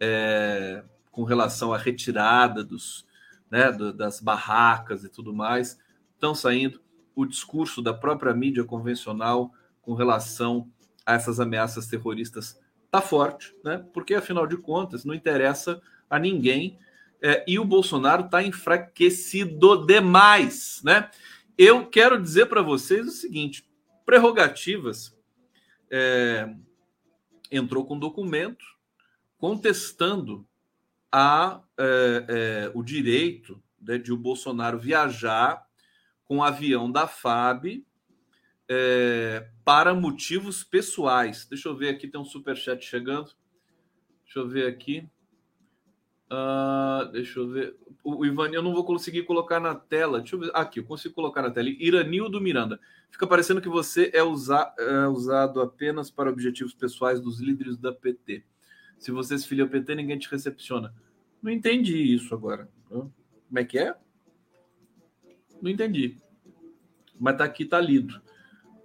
[0.00, 3.06] é, com relação à retirada dos,
[3.50, 5.78] né, das barracas e tudo mais,
[6.14, 6.80] estão saindo.
[7.14, 9.52] O discurso da própria mídia convencional
[9.82, 10.70] com relação
[11.04, 12.58] a essas ameaças terroristas
[12.90, 13.84] tá forte, né?
[13.92, 16.78] Porque afinal de contas não interessa a ninguém
[17.22, 21.10] é, e o Bolsonaro está enfraquecido demais, né?
[21.56, 23.68] Eu quero dizer para vocês o seguinte:
[24.04, 25.16] prerrogativas
[25.90, 26.52] é,
[27.50, 28.64] entrou com documento
[29.36, 30.46] contestando
[31.12, 35.64] a, é, é o direito né, de o Bolsonaro viajar
[36.24, 37.84] com o avião da FAB
[38.72, 41.44] é, para motivos pessoais.
[41.44, 43.32] Deixa eu ver aqui, tem um super chat chegando.
[44.24, 45.08] Deixa eu ver aqui.
[46.30, 47.76] Uh, deixa eu ver.
[48.04, 50.20] O, Ivan, eu não vou conseguir colocar na tela.
[50.20, 50.52] Deixa eu ver.
[50.54, 51.68] Aqui, eu consigo colocar na tela.
[51.68, 52.78] Iranildo Miranda.
[53.10, 57.92] Fica parecendo que você é, usa, é usado apenas para objetivos pessoais dos líderes da
[57.92, 58.44] PT.
[59.00, 60.94] Se você se filia ao PT, ninguém te recepciona.
[61.42, 62.68] Não entendi isso agora.
[62.88, 63.10] Como
[63.56, 63.96] é que é?
[65.60, 66.18] Não entendi.
[67.18, 68.22] Mas tá aqui, tá lido.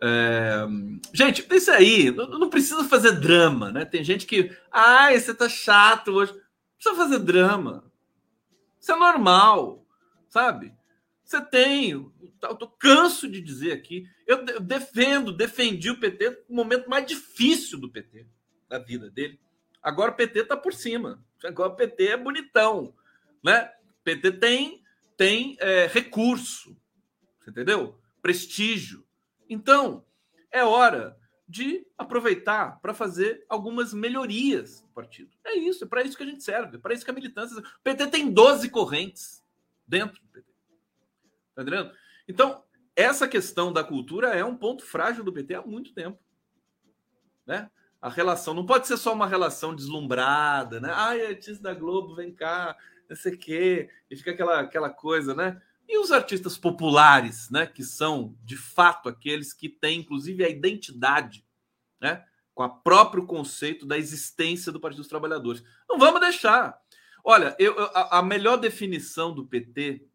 [0.02, 0.66] É...
[1.14, 3.86] Gente, isso aí, não, precisa fazer drama, né?
[3.86, 6.34] Tem gente que, ai, você tá chato hoje.
[6.34, 6.42] Não
[6.78, 7.92] precisa fazer drama.
[8.80, 9.86] Isso é normal,
[10.30, 10.74] sabe?
[11.24, 16.88] Você tem, eu tô canso de dizer aqui, eu defendo, defendi o PT no momento
[16.88, 18.28] mais difícil do PT,
[18.70, 19.40] da vida dele.
[19.82, 21.24] Agora o PT tá por cima.
[21.44, 22.94] Agora o PT é bonitão,
[23.44, 23.72] né?
[24.00, 24.84] O PT tem,
[25.18, 26.76] tem é, recurso,
[27.48, 28.00] entendeu?
[28.22, 29.05] Prestígio.
[29.50, 30.06] Então,
[30.52, 35.30] é hora de aproveitar para fazer algumas melhorias no partido.
[35.44, 37.58] É isso, é para isso que a gente serve, é para isso que a militância.
[37.58, 39.44] O PT tem 12 correntes
[39.88, 40.52] dentro do PT.
[41.54, 41.92] Tá entendendo?
[42.28, 42.64] Então,
[42.96, 46.20] essa questão da cultura é um ponto frágil do PT há muito tempo.
[47.46, 47.70] Né?
[48.02, 50.92] A relação não pode ser só uma relação deslumbrada, né?
[50.94, 52.76] Ai, artista da Globo, vem cá,
[53.10, 53.90] não sei o quê.
[54.10, 55.62] E fica aquela, aquela coisa, né?
[55.88, 61.46] E os artistas populares, né, que são de fato aqueles que têm, inclusive, a identidade,
[62.02, 62.26] né?
[62.56, 65.62] com o próprio conceito da existência do Partido dos Trabalhadores.
[65.88, 66.80] Não vamos deixar.
[67.22, 70.08] Olha, eu, a, a melhor definição do PT,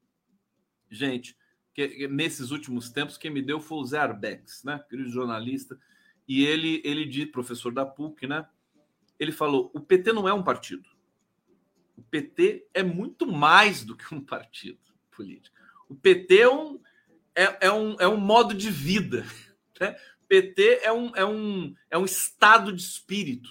[0.90, 1.36] gente,
[1.74, 4.82] que, nesses últimos tempos, quem me deu foi o Zé Arbex, né?
[4.88, 5.78] Querido jornalista.
[6.26, 8.46] E ele, ele disse, professor da PUC, né?
[9.18, 10.88] Ele falou: o PT não é um partido.
[11.94, 14.80] O PT é muito mais do que um partido
[15.10, 15.59] político.
[15.90, 16.80] O PT é um,
[17.34, 19.26] é, é um, é um modo de vida.
[19.80, 19.96] Né?
[20.28, 23.48] PT é um, é, um, é um estado de espírito.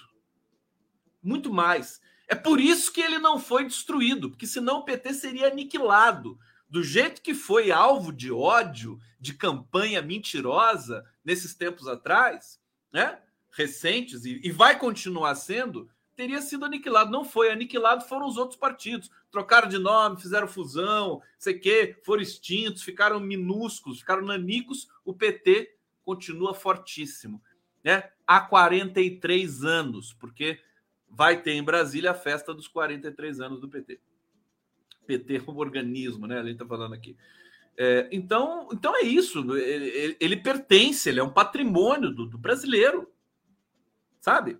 [1.20, 2.00] Muito mais.
[2.28, 6.38] É por isso que ele não foi destruído, porque senão o PT seria aniquilado.
[6.68, 12.60] Do jeito que foi alvo de ódio, de campanha mentirosa nesses tempos atrás,
[12.92, 13.18] né?
[13.50, 17.10] recentes, e, e vai continuar sendo, teria sido aniquilado.
[17.10, 19.10] Não foi aniquilado, foram os outros partidos.
[19.30, 24.86] Trocaram de nome, fizeram fusão, sei que, foram extintos, ficaram minúsculos, ficaram nanicos.
[25.02, 27.42] O PT continua fortíssimo,
[27.82, 28.10] né?
[28.26, 30.60] Há 43 anos, porque
[31.08, 33.98] vai ter em Brasília a festa dos 43 anos do PT.
[35.06, 36.38] PT é um organismo, né?
[36.38, 37.16] A gente está falando aqui.
[37.78, 39.56] É, então, então é isso.
[39.56, 43.10] Ele, ele, pertence, ele é um patrimônio do, do brasileiro,
[44.20, 44.58] sabe?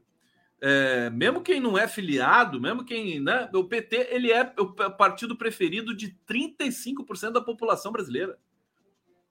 [0.62, 3.48] É, mesmo quem não é filiado, mesmo quem, né?
[3.54, 8.38] O PT ele é o partido preferido de 35% da população brasileira.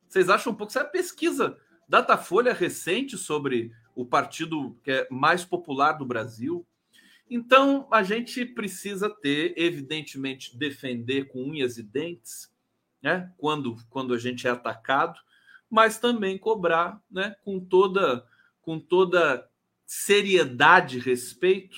[0.08, 0.72] Vocês acham um pouco?
[0.72, 1.58] Isso é pesquisa
[1.90, 6.64] Datafolha recente sobre o partido que é mais popular do Brasil.
[7.28, 12.54] Então, a gente precisa ter, evidentemente, defender com unhas e dentes,
[13.02, 13.34] né?
[13.40, 15.20] Quando, quando a gente é atacado,
[15.68, 17.36] mas também cobrar, né?
[17.44, 18.24] Com toda,
[18.62, 19.49] com toda
[19.90, 21.76] seriedade respeito,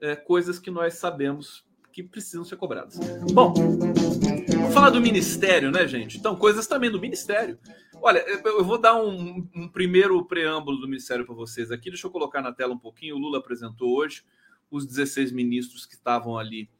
[0.00, 2.98] é, coisas que nós sabemos que precisam ser cobradas.
[3.34, 6.16] Bom, vamos falar do ministério, né, gente?
[6.16, 7.58] Então, coisas também do ministério.
[8.00, 11.90] Olha, eu vou dar um, um primeiro preâmbulo do ministério para vocês aqui.
[11.90, 13.16] Deixa eu colocar na tela um pouquinho.
[13.16, 14.24] O Lula apresentou hoje
[14.70, 16.70] os 16 ministros que estavam ali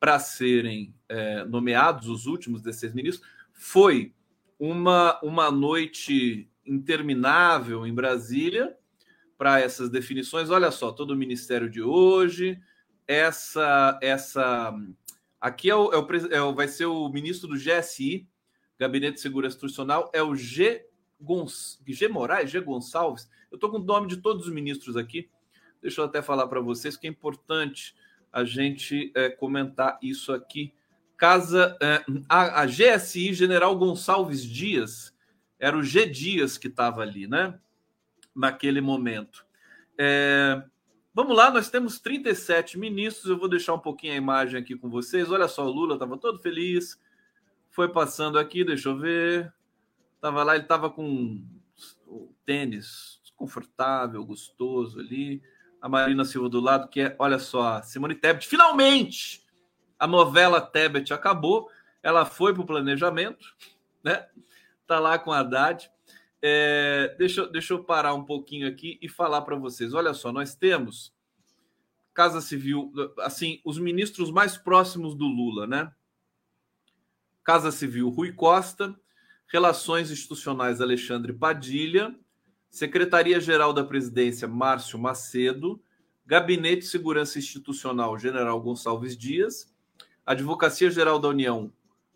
[0.00, 4.12] para serem é, nomeados, os últimos 16 ministros, foi
[4.58, 8.76] uma, uma noite interminável em Brasília
[9.44, 10.48] para essas definições.
[10.48, 12.58] Olha só, todo o ministério de hoje,
[13.06, 14.74] essa essa
[15.38, 18.26] aqui é o, é o, é o vai ser o ministro do GSI,
[18.78, 20.86] Gabinete de Segurança Institucional, é o G,
[21.20, 21.78] Gonç...
[21.86, 23.28] G Moraes, G Gonçalves.
[23.50, 25.28] Eu estou com o nome de todos os ministros aqui.
[25.82, 27.94] Deixa eu até falar para vocês que é importante
[28.32, 30.72] a gente é, comentar isso aqui.
[31.18, 35.14] Casa é, a, a, GSI General Gonçalves Dias
[35.58, 37.60] era o G Dias que estava ali, né?
[38.34, 39.46] Naquele momento.
[39.96, 40.62] É,
[41.12, 43.30] vamos lá, nós temos 37 ministros.
[43.30, 45.30] Eu vou deixar um pouquinho a imagem aqui com vocês.
[45.30, 47.00] Olha só, o Lula estava todo feliz,
[47.70, 49.52] foi passando aqui, deixa eu ver.
[50.20, 51.44] Tava lá, ele tava com
[52.44, 55.42] tênis confortável, gostoso ali
[55.84, 58.48] a Marina Silva do lado, que é, olha só, Simone Tebet.
[58.48, 59.44] Finalmente
[59.98, 61.70] a novela Tebet acabou,
[62.02, 63.54] ela foi para o planejamento,
[64.02, 64.26] né?
[64.86, 65.90] Tá lá com a Haddad.
[66.46, 69.94] É, deixa, deixa eu parar um pouquinho aqui e falar para vocês.
[69.94, 71.10] Olha só, nós temos
[72.12, 75.90] Casa Civil, assim, os ministros mais próximos do Lula, né?
[77.42, 78.94] Casa Civil, Rui Costa,
[79.46, 82.14] Relações Institucionais, Alexandre Padilha,
[82.68, 85.82] Secretaria-Geral da Presidência, Márcio Macedo,
[86.26, 89.74] Gabinete de Segurança Institucional, General Gonçalves Dias,
[90.26, 91.72] Advocacia Geral da União,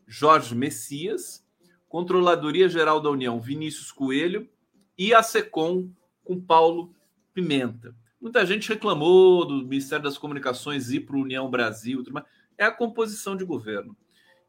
[0.06, 1.47] Jorge Messias,
[1.88, 4.48] Controladoria Geral da União, Vinícius Coelho
[4.96, 5.90] e a SECOM
[6.24, 6.94] com Paulo
[7.32, 7.94] Pimenta.
[8.20, 12.02] Muita gente reclamou do Ministério das Comunicações ir para o União Brasil,
[12.58, 13.96] é a composição de governo.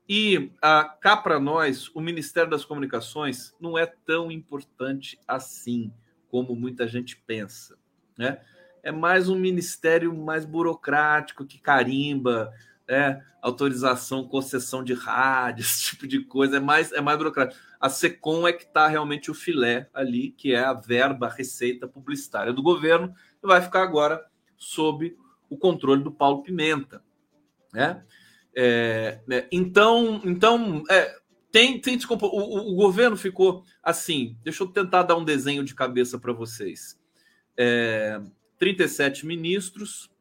[0.08, 5.94] E ah, cá para nós, o Ministério das Comunicações não é tão importante assim
[6.30, 7.78] como muita gente pensa,
[8.18, 8.42] né?
[8.82, 12.52] É mais um ministério mais burocrático que carimba,
[12.90, 17.62] é, autorização, concessão de rádio, esse tipo de coisa, é mais, é mais burocrático.
[17.80, 21.88] A SECOM é que está realmente o filé ali, que é a verba, a receita
[21.88, 24.26] publicitária do governo, e vai ficar agora
[24.58, 25.16] sob
[25.50, 27.02] o controle do Paulo Pimenta.
[27.74, 28.04] Né?
[28.56, 29.48] É, né?
[29.52, 31.16] Então, então é,
[31.52, 34.38] tem, tem o, o, governo ficou assim.
[34.44, 37.00] Deixa eu tentar dar um desenho de cabeça para vocês.
[37.56, 38.20] É,
[38.58, 40.12] 37 ministros,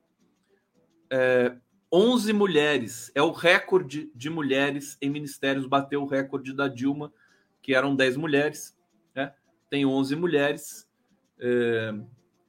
[1.10, 1.56] é,
[1.92, 3.10] 11 mulheres.
[3.14, 5.66] É o recorde de mulheres em ministérios.
[5.66, 7.12] Bateu o recorde da Dilma,
[7.62, 8.76] que eram 10 mulheres.
[9.14, 9.32] Né?
[9.70, 10.88] Tem 11 mulheres.
[11.40, 11.94] É,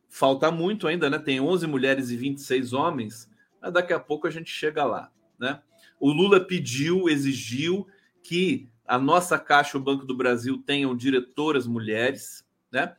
[0.09, 1.19] falta muito ainda, né?
[1.19, 3.29] Tem 11 mulheres e 26 homens.
[3.61, 5.61] Mas daqui a pouco a gente chega lá, né?
[5.99, 7.87] O Lula pediu, exigiu
[8.23, 12.95] que a nossa Caixa o Banco do Brasil tenham diretoras mulheres, né?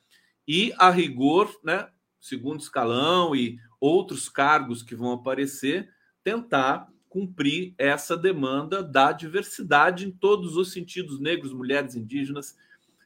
[0.47, 1.89] E a rigor, né?
[2.21, 5.89] segundo escalão e outros cargos que vão aparecer,
[6.23, 12.57] tentar cumprir essa demanda da diversidade em todos os sentidos, negros, mulheres, indígenas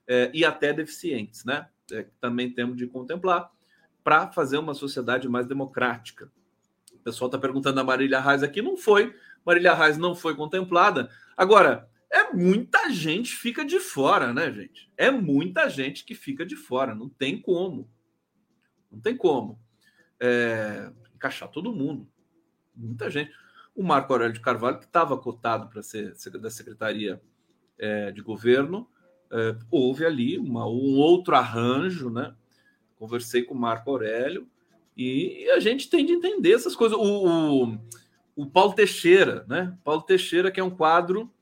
[0.06, 1.68] é, e até deficientes, né?
[1.90, 3.50] É, também temos de contemplar
[4.02, 6.30] para fazer uma sociedade mais democrática.
[6.92, 9.14] O pessoal está perguntando a Marília Reis aqui, não foi.
[9.44, 11.10] Marília Reis não foi contemplada.
[11.36, 14.90] Agora, é muita gente fica de fora, né, gente?
[14.96, 17.90] É muita gente que fica de fora, não tem como.
[18.90, 19.58] Não tem como.
[20.20, 22.06] É, encaixar todo mundo.
[22.76, 23.32] Muita gente.
[23.74, 27.20] O Marco Aurélio de Carvalho, que estava cotado para ser da Secretaria
[27.78, 28.88] é, de Governo,
[29.32, 32.34] é, houve ali uma, um outro arranjo, né?
[32.96, 34.48] Conversei com o Marco Aurélio
[34.96, 36.96] e a gente tem de entender essas coisas.
[36.96, 37.02] O,
[37.64, 37.78] o,
[38.36, 39.76] o Paulo Teixeira, né?
[39.82, 41.32] Paulo Teixeira, que é um quadro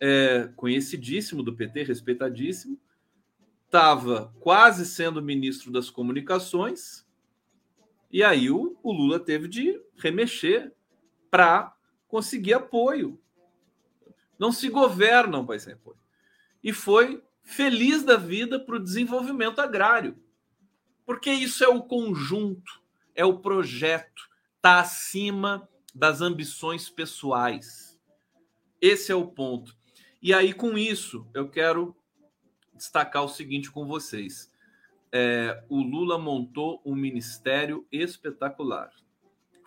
[0.00, 2.80] é, conhecidíssimo do PT, respeitadíssimo,
[3.66, 7.06] estava quase sendo ministro das comunicações,
[8.10, 10.72] e aí o, o Lula teve de remexer
[11.32, 11.74] para
[12.06, 13.18] conseguir apoio.
[14.38, 15.96] Não se governa um país sem apoio.
[16.62, 20.22] E foi feliz da vida para o desenvolvimento agrário.
[21.06, 22.82] Porque isso é o conjunto,
[23.14, 27.98] é o projeto, está acima das ambições pessoais.
[28.78, 29.74] Esse é o ponto.
[30.20, 31.96] E aí, com isso, eu quero
[32.74, 34.52] destacar o seguinte com vocês.
[35.10, 38.92] É, o Lula montou um ministério espetacular.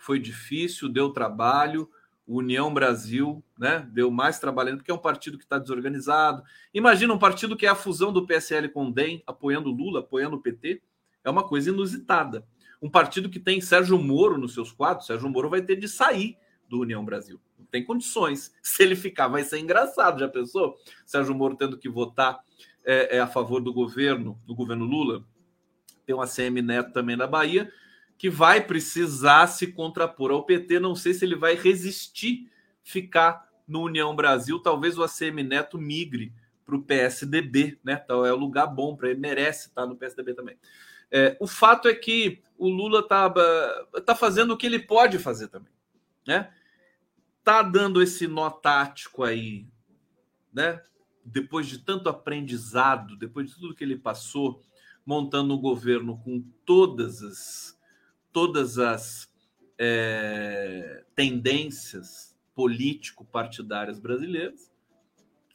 [0.06, 1.90] Foi difícil, deu trabalho.
[2.28, 6.44] União Brasil né, deu mais trabalho, porque é um partido que está desorganizado.
[6.72, 10.36] Imagina um partido que é a fusão do PSL com o DEM, apoiando Lula, apoiando
[10.36, 10.80] o PT.
[11.24, 12.46] É uma coisa inusitada.
[12.80, 16.38] Um partido que tem Sérgio Moro nos seus quadros, Sérgio Moro vai ter de sair
[16.70, 17.42] do União Brasil.
[17.58, 18.54] Não tem condições.
[18.62, 20.20] Se ele ficar, vai ser engraçado.
[20.20, 20.78] Já pensou?
[21.04, 22.44] Sérgio Moro tendo que votar
[22.86, 25.26] é, é a favor do governo, do governo Lula.
[26.06, 27.72] Tem uma CM Neto também na Bahia,
[28.18, 30.80] que vai precisar se contrapor ao PT.
[30.80, 32.50] Não sei se ele vai resistir
[32.84, 34.60] ficar no União Brasil.
[34.60, 36.34] Talvez o ACM Neto migre
[36.66, 38.02] para o PSDB, né?
[38.04, 40.58] Então é um lugar bom para ele, merece estar no PSDB também.
[41.12, 43.30] É, o fato é que o Lula está
[44.06, 45.76] tá fazendo o que ele pode fazer também
[46.26, 46.52] né?
[47.44, 49.68] Tá dando esse nó tático aí,
[50.52, 50.82] né?
[51.24, 54.62] Depois de tanto aprendizado, depois de tudo que ele passou,
[55.06, 57.75] montando um governo com todas as
[58.36, 59.30] todas as
[59.80, 64.70] é, tendências político-partidárias brasileiras.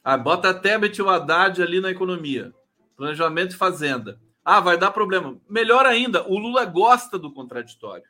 [0.03, 2.51] Ah, bota até Betil Haddad ali na economia,
[2.97, 4.19] planejamento e fazenda.
[4.43, 5.39] Ah, vai dar problema.
[5.47, 8.09] Melhor ainda, o Lula gosta do contraditório.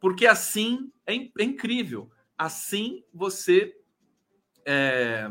[0.00, 2.10] Porque assim é, é incrível.
[2.36, 3.78] Assim você
[4.66, 5.30] é,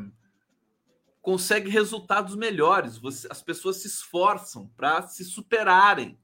[1.21, 2.97] consegue resultados melhores.
[2.99, 6.17] Você, as pessoas se esforçam para se superarem.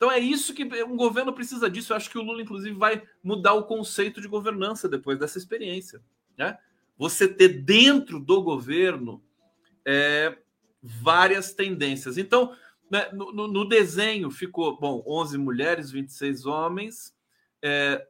[0.00, 1.92] Então é isso que um governo precisa disso.
[1.92, 6.00] Eu acho que o Lula, inclusive, vai mudar o conceito de governança depois dessa experiência.
[6.38, 6.56] Né?
[6.96, 9.22] Você ter dentro do governo
[9.84, 10.38] é,
[10.82, 12.16] várias tendências.
[12.16, 12.56] Então,
[12.90, 17.14] né, no, no, desenho ficou, bom, 11 mulheres, 26 homens,
[17.60, 18.06] é,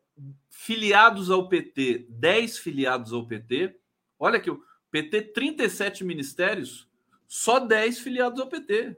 [0.48, 3.76] filiados ao PT, 10 filiados ao PT.
[4.16, 4.62] Olha aqui, o
[4.92, 6.88] PT, 37 ministérios,
[7.26, 8.96] só 10 filiados ao PT.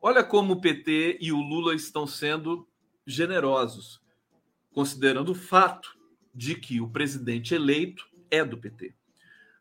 [0.00, 2.68] Olha como o PT e o Lula estão sendo
[3.06, 4.00] generosos,
[4.72, 5.98] considerando o fato
[6.32, 8.94] de que o presidente eleito é do PT.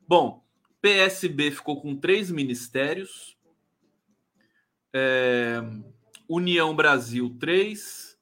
[0.07, 0.45] Bom,
[0.79, 3.35] PSB ficou com três ministérios,
[4.93, 5.59] é,
[6.29, 8.17] União Brasil, três,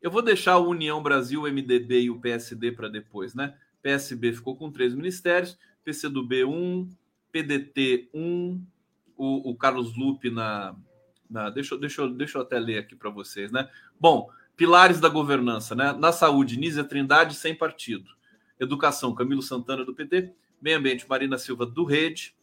[0.00, 3.56] eu vou deixar o União Brasil, o MDB e o PSD para depois, né?
[3.82, 6.88] PSB ficou com três ministérios, PCdoB um,
[7.30, 8.64] PDT um,
[9.16, 10.76] o, o Carlos Lupe na,
[11.28, 13.68] na deixa, deixa, deixa eu até ler aqui para vocês, né?
[14.00, 15.92] Bom, pilares da governança, né?
[15.92, 18.10] Na saúde, Nízia Trindade sem partido.
[18.58, 20.32] Educação, Camilo Santana do PT.
[20.60, 22.34] Meio ambiente, Marina Silva do Rede.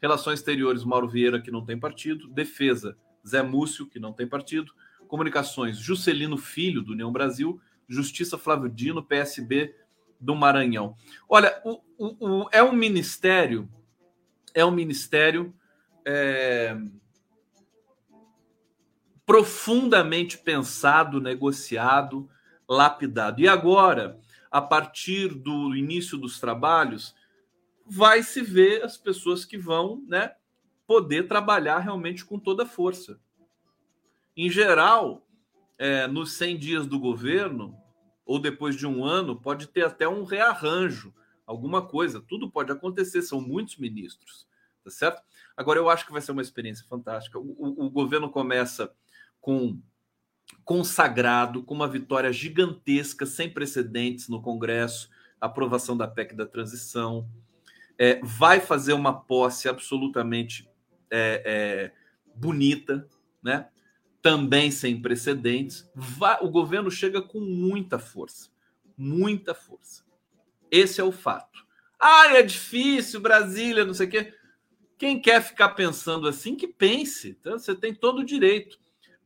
[0.00, 2.28] Relações exteriores, Mauro Vieira, que não tem partido.
[2.28, 4.72] Defesa, Zé Múcio, que não tem partido.
[5.08, 9.74] Comunicações, Juscelino Filho, do União Brasil, Justiça Flávio Dino, PSB
[10.20, 10.94] do Maranhão.
[11.28, 13.68] Olha, o, o, o é um ministério,
[14.54, 15.54] é um ministério
[16.04, 16.76] é,
[19.28, 22.30] profundamente pensado, negociado,
[22.66, 23.42] lapidado.
[23.42, 24.18] E agora,
[24.50, 27.14] a partir do início dos trabalhos,
[27.86, 30.34] vai se ver as pessoas que vão né,
[30.86, 33.20] poder trabalhar realmente com toda a força.
[34.34, 35.28] Em geral,
[35.76, 37.76] é, nos 100 dias do governo,
[38.24, 41.12] ou depois de um ano, pode ter até um rearranjo,
[41.46, 42.18] alguma coisa.
[42.18, 44.48] Tudo pode acontecer, são muitos ministros,
[44.82, 45.22] tá certo?
[45.54, 47.38] Agora, eu acho que vai ser uma experiência fantástica.
[47.38, 48.90] O, o, o governo começa
[49.40, 49.80] com
[50.64, 55.08] consagrado, com uma vitória gigantesca, sem precedentes no Congresso,
[55.40, 57.28] aprovação da PEC da transição,
[57.96, 60.68] é, vai fazer uma posse absolutamente
[61.10, 61.92] é, é,
[62.34, 63.08] bonita,
[63.42, 63.68] né?
[64.20, 65.88] também sem precedentes.
[65.94, 68.50] Vai, o governo chega com muita força,
[68.96, 70.04] muita força.
[70.70, 71.66] Esse é o fato.
[71.98, 74.34] Ah, é difícil, Brasília, não sei o quê.
[74.96, 77.30] Quem quer ficar pensando assim, que pense.
[77.30, 78.78] Então, você tem todo o direito.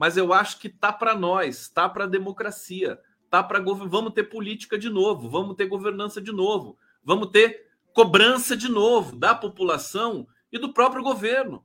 [0.02, 3.00] Mas eu acho que tá para nós, tá para a democracia,
[3.30, 8.56] tá para vamos ter política de novo, vamos ter governança de novo, vamos ter cobrança
[8.56, 11.64] de novo da população e do próprio governo,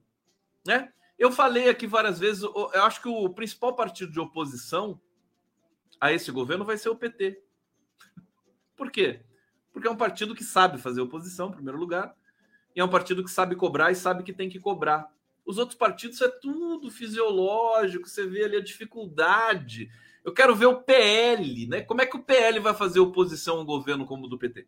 [0.64, 0.94] né?
[1.18, 5.02] Eu falei aqui várias vezes, eu acho que o principal partido de oposição
[6.00, 7.42] a esse governo vai ser o PT.
[8.76, 9.22] Por quê?
[9.74, 12.16] Porque é um partido que sabe fazer oposição, em primeiro lugar,
[12.76, 15.12] e é um partido que sabe cobrar e sabe que tem que cobrar.
[15.48, 19.90] Os outros partidos é tudo fisiológico, você vê ali a dificuldade.
[20.22, 21.82] Eu quero ver o PL, né?
[21.82, 24.68] Como é que o PL vai fazer oposição a um governo como o do PT?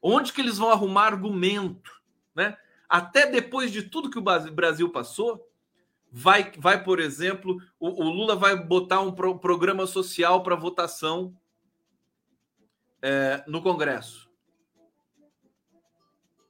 [0.00, 1.92] Onde que eles vão arrumar argumento,
[2.34, 2.56] né?
[2.88, 5.46] Até depois de tudo que o Brasil passou,
[6.10, 11.36] vai, vai por exemplo, o, o Lula vai botar um pro, programa social para votação
[13.02, 14.30] é, no Congresso.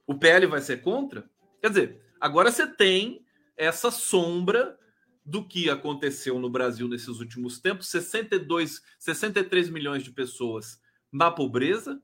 [0.07, 1.29] O PL vai ser contra?
[1.59, 3.25] Quer dizer, agora você tem
[3.57, 4.77] essa sombra
[5.25, 10.79] do que aconteceu no Brasil nesses últimos tempos: 62, 63 milhões de pessoas
[11.11, 12.01] na pobreza,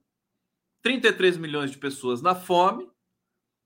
[0.81, 2.89] 33 milhões de pessoas na fome.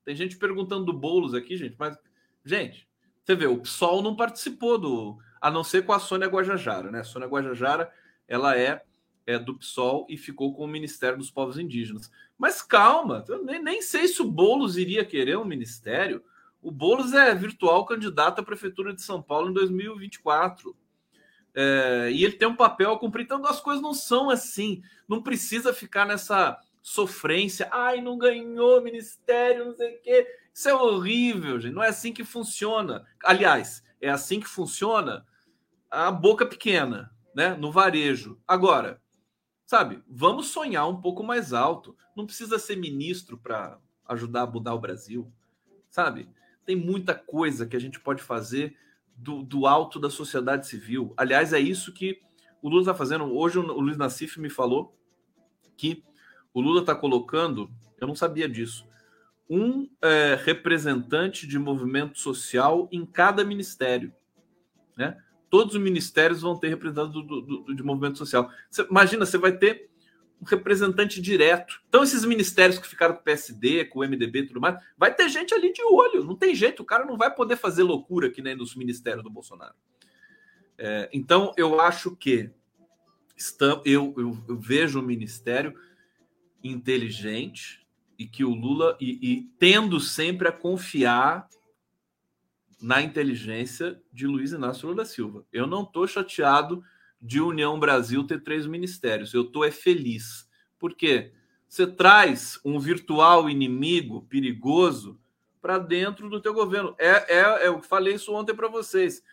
[0.04, 1.98] Tem gente perguntando do Boulos aqui, gente, mas,
[2.44, 2.88] gente,
[3.24, 5.18] você vê, o PSOL não participou do.
[5.42, 7.00] A não ser com a Sônia Guajajara, né?
[7.00, 7.92] A Sônia Guajajara,
[8.28, 8.84] ela é
[9.26, 12.12] é, do PSOL e ficou com o Ministério dos Povos Indígenas.
[12.38, 16.24] Mas calma, nem, nem sei se o Boulos iria querer um ministério.
[16.66, 20.76] O Boulos é virtual candidato à Prefeitura de São Paulo em 2024.
[21.54, 23.24] É, e ele tem um papel a cumprir.
[23.24, 24.82] Então as coisas não são assim.
[25.08, 27.70] Não precisa ficar nessa sofrência.
[27.72, 30.28] Ai, não ganhou ministério, não sei o quê.
[30.52, 31.76] Isso é horrível, gente.
[31.76, 33.06] Não é assim que funciona.
[33.24, 35.24] Aliás, é assim que funciona
[35.92, 37.54] a boca pequena, né?
[37.54, 38.42] No varejo.
[38.48, 39.00] Agora,
[39.68, 41.98] Sabe, vamos sonhar um pouco mais alto.
[42.16, 45.32] Não precisa ser ministro para ajudar a mudar o Brasil.
[45.90, 46.30] Sabe,
[46.66, 48.76] tem muita coisa que a gente pode fazer
[49.16, 51.14] do, do alto da sociedade civil.
[51.16, 52.20] Aliás, é isso que
[52.62, 53.26] o Lula está fazendo.
[53.36, 54.98] Hoje o Luiz Nassif me falou
[55.78, 56.04] que
[56.54, 58.88] o Lula está colocando, eu não sabia disso,
[59.50, 64.14] um é, representante de movimento social em cada ministério.
[64.98, 65.18] Né?
[65.56, 68.50] todos os ministérios vão ter representante do, do, do, de movimento social.
[68.70, 69.90] Você, imagina, você vai ter
[70.46, 71.82] representante direto.
[71.88, 75.14] Então, esses ministérios que ficaram com o PSD, com o MDB e tudo mais, vai
[75.14, 76.24] ter gente ali de olho.
[76.24, 79.30] Não tem jeito, o cara não vai poder fazer loucura que nem nos ministérios do
[79.30, 79.76] Bolsonaro.
[80.78, 82.50] É, então, eu acho que
[83.36, 85.74] estamos, eu, eu, eu, vejo o ministério
[86.64, 87.86] inteligente
[88.18, 91.48] e que o Lula, e, e tendo sempre a confiar
[92.82, 95.46] na inteligência de Luiz Inácio Lula Silva.
[95.52, 96.84] Eu não estou chateado
[97.26, 99.34] de União Brasil ter três ministérios.
[99.34, 100.48] Eu estou é feliz.
[100.78, 101.34] Por quê?
[101.68, 105.20] Você traz um virtual inimigo perigoso
[105.60, 106.96] para dentro do teu governo.
[107.00, 109.24] É, é, é, eu falei isso ontem para vocês.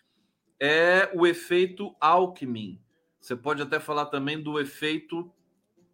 [0.59, 2.81] É o efeito Alckmin.
[3.21, 5.31] Você pode até falar também do efeito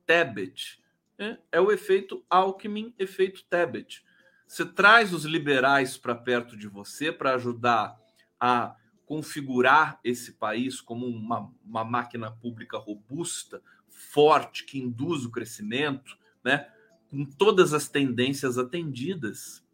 [0.06, 0.80] Tebet.
[1.18, 4.04] É, é o efeito Alckmin, efeito Tebet.
[4.46, 7.98] Você traz os liberais para perto de você para ajudar
[8.38, 8.76] a
[9.08, 16.70] configurar esse país como uma, uma máquina pública robusta, forte, que induz o crescimento, né?
[17.10, 19.66] com todas as tendências atendidas,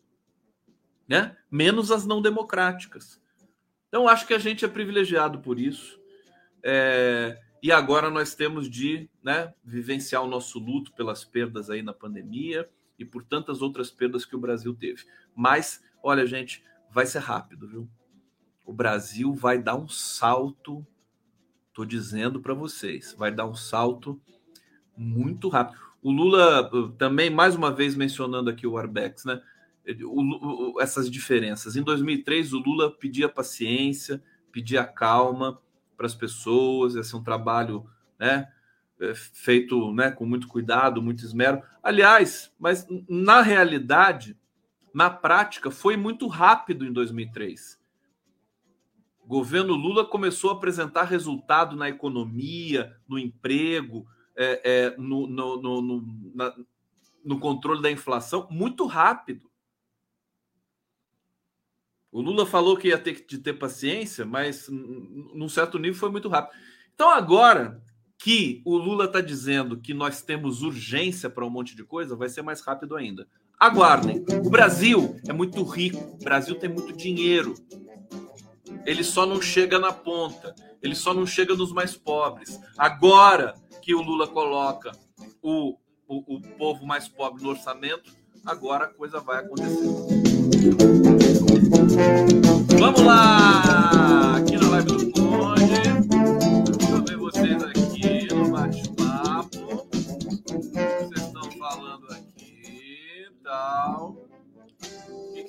[1.08, 1.36] né?
[1.50, 3.20] menos as não democráticas.
[3.88, 6.00] Então, acho que a gente é privilegiado por isso.
[6.62, 7.42] É...
[7.60, 12.70] E agora nós temos de né, vivenciar o nosso luto pelas perdas aí na pandemia
[12.96, 15.02] e por tantas outras perdas que o Brasil teve.
[15.34, 17.90] Mas, olha, gente, vai ser rápido, viu?
[18.64, 20.86] O Brasil vai dar um salto,
[21.72, 24.20] tô dizendo para vocês, vai dar um salto
[24.96, 25.78] muito rápido.
[26.02, 29.40] O Lula também, mais uma vez mencionando aqui o Arbex, né?
[30.02, 31.76] O, o, essas diferenças.
[31.76, 35.60] Em 2003, o Lula pedia paciência, pedia calma
[35.96, 37.86] para as pessoas, ia ser um trabalho
[38.18, 38.48] né,
[39.00, 41.62] é, feito né, com muito cuidado, muito esmero.
[41.82, 44.36] Aliás, mas na realidade,
[44.92, 47.78] na prática, foi muito rápido em 2003.
[49.26, 54.06] Governo Lula começou a apresentar resultado na economia, no emprego,
[54.36, 56.54] é, é, no, no, no, na,
[57.24, 59.50] no controle da inflação muito rápido.
[62.12, 66.28] O Lula falou que ia ter que ter paciência, mas num certo nível foi muito
[66.28, 66.56] rápido.
[66.94, 67.82] Então agora
[68.16, 72.28] que o Lula está dizendo que nós temos urgência para um monte de coisa, vai
[72.28, 73.26] ser mais rápido ainda.
[73.58, 74.24] Aguardem.
[74.44, 77.54] O Brasil é muito rico, o Brasil tem muito dinheiro.
[78.84, 82.60] Ele só não chega na ponta, ele só não chega nos mais pobres.
[82.76, 84.92] Agora que o Lula coloca
[85.42, 85.76] o,
[86.08, 88.12] o, o povo mais pobre no orçamento,
[88.44, 89.88] agora a coisa vai acontecer.
[92.78, 93.93] Vamos lá!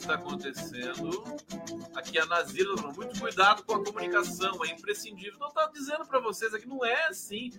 [0.06, 1.24] Está acontecendo?
[1.96, 5.40] Aqui a Nazira muito cuidado com a comunicação, é imprescindível.
[5.40, 7.52] Não está dizendo para vocês aqui, não é assim.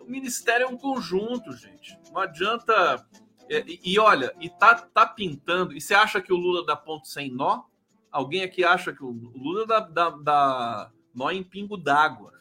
[0.00, 1.96] O ministério é um conjunto, gente.
[2.12, 3.06] Não adianta.
[3.48, 5.72] E, e, olha, e tá, tá pintando.
[5.76, 7.62] E você acha que o Lula dá ponto sem nó?
[8.10, 12.32] Alguém aqui acha que o Lula dá, dá, dá nó em pingo d'água,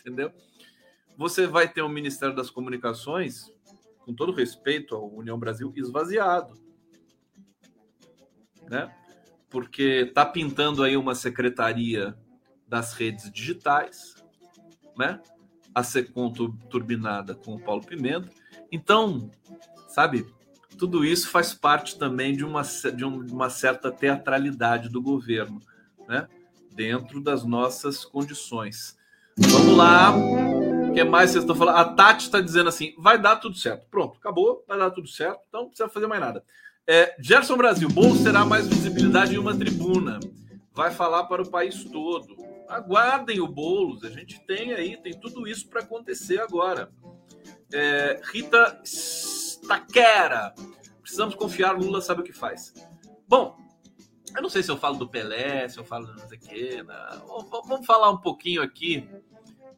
[0.00, 0.32] entendeu?
[1.16, 3.52] Você vai ter um Ministério das Comunicações,
[4.04, 6.63] com todo respeito à União Brasil, esvaziado,
[8.68, 8.92] né?
[9.50, 12.16] Porque tá pintando aí uma secretaria
[12.66, 14.14] das redes digitais,
[14.96, 15.20] né?
[15.74, 16.12] A ser
[16.68, 18.28] turbinada com o Paulo Pimenta.
[18.70, 19.30] Então,
[19.88, 20.26] sabe,
[20.78, 25.60] tudo isso faz parte também de uma, de uma certa teatralidade do governo,
[26.08, 26.28] né?
[26.74, 28.96] dentro das nossas condições.
[29.36, 30.14] Vamos lá.
[30.14, 31.76] O que mais vocês estão falando?
[31.76, 33.86] A Tati está dizendo assim: vai dar tudo certo.
[33.90, 36.44] Pronto, acabou, vai dar tudo certo, então não precisa fazer mais nada.
[36.86, 40.20] É, Gerson Brasil, Bolo terá mais visibilidade em uma tribuna.
[40.72, 42.36] Vai falar para o país todo.
[42.68, 46.90] Aguardem o Boulos, a gente tem aí, tem tudo isso para acontecer agora.
[47.72, 48.82] É, Rita
[49.66, 50.54] taquera.
[51.00, 52.74] Precisamos confiar, Lula sabe o que faz.
[53.26, 53.56] Bom,
[54.34, 56.38] eu não sei se eu falo do Pelé, se eu falo do não sei
[57.28, 57.62] o.
[57.66, 59.08] Vamos falar um pouquinho aqui.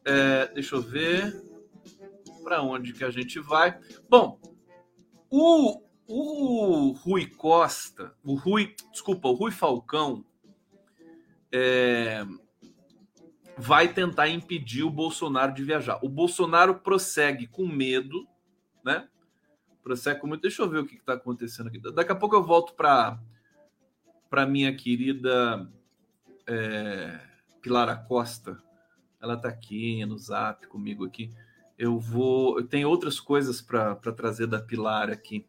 [0.03, 1.41] É, deixa eu ver
[2.43, 3.77] para onde que a gente vai.
[4.09, 4.39] Bom,
[5.29, 10.23] o, o Rui Costa, o Rui, desculpa, o Rui Falcão
[11.51, 12.25] é,
[13.57, 15.99] vai tentar impedir o Bolsonaro de viajar.
[16.01, 18.27] O Bolsonaro prossegue com medo,
[18.83, 19.07] né?
[19.87, 20.41] prossegue muito.
[20.41, 21.79] Deixa eu ver o que está acontecendo aqui.
[21.79, 23.17] Daqui a pouco eu volto para
[24.29, 25.71] para minha querida
[26.45, 27.17] é,
[27.61, 28.61] Pilar Acosta.
[29.21, 31.33] Ela está aqui no Zap comigo aqui.
[31.77, 32.59] Eu vou.
[32.59, 35.45] Eu tenho outras coisas para trazer da Pilar aqui.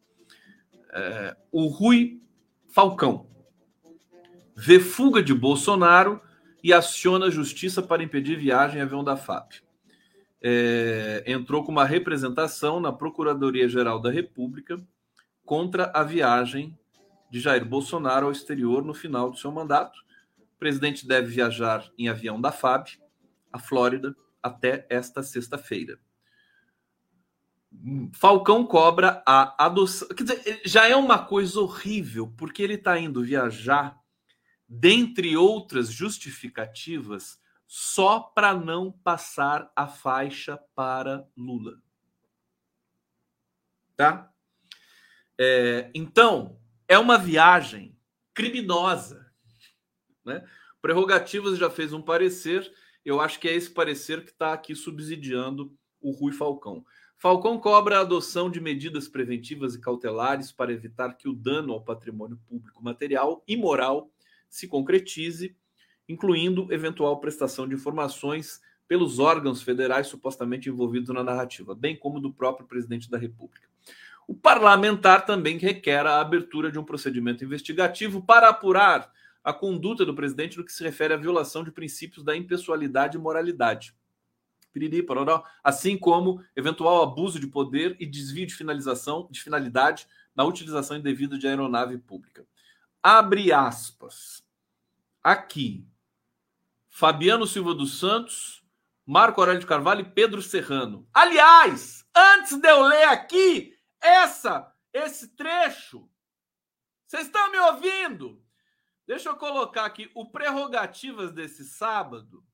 [0.92, 2.20] É, o Rui
[2.68, 3.26] Falcão
[4.56, 6.20] vê fuga de Bolsonaro
[6.62, 9.62] e aciona a justiça para impedir viagem em avião da FAP
[10.40, 14.80] é, entrou com uma representação na Procuradoria-Geral da República
[15.44, 16.78] contra a viagem
[17.30, 19.98] de Jair Bolsonaro ao exterior no final do seu mandato.
[20.38, 22.86] O presidente deve viajar em avião da FAB,
[23.52, 25.98] à Flórida, até esta sexta-feira.
[28.14, 30.08] Falcão cobra a adoção.
[30.08, 33.98] Quer dizer, já é uma coisa horrível, porque ele está indo viajar,
[34.66, 41.80] dentre outras justificativas, só para não passar a faixa para Lula.
[43.94, 44.32] Tá?
[45.38, 46.58] É, então,
[46.88, 47.96] é uma viagem
[48.32, 49.30] criminosa.
[50.24, 50.46] Né?
[50.80, 52.72] Prerrogativas já fez um parecer,
[53.04, 56.84] eu acho que é esse parecer que está aqui subsidiando o Rui Falcão.
[57.18, 61.82] Falcão cobra a adoção de medidas preventivas e cautelares para evitar que o dano ao
[61.82, 64.10] patrimônio público material e moral
[64.48, 65.56] se concretize
[66.08, 72.32] incluindo eventual prestação de informações pelos órgãos federais supostamente envolvidos na narrativa, bem como do
[72.32, 73.68] próprio presidente da República.
[74.26, 79.12] O parlamentar também requer a abertura de um procedimento investigativo para apurar
[79.44, 83.20] a conduta do presidente no que se refere à violação de princípios da impessoalidade e
[83.20, 83.94] moralidade.
[84.72, 90.44] Piriri, pororó, assim como eventual abuso de poder e desvio de finalização de finalidade na
[90.44, 92.46] utilização indevida de aeronave pública.
[93.02, 94.44] Abre aspas.
[95.22, 95.86] Aqui,
[96.88, 98.64] Fabiano Silva dos Santos,
[99.04, 101.08] Marco Aurélio de Carvalho e Pedro Serrano.
[101.12, 106.08] Aliás, antes de eu ler aqui essa esse trecho,
[107.06, 108.42] vocês estão me ouvindo?
[109.06, 112.44] Deixa eu colocar aqui o prerrogativas desse sábado.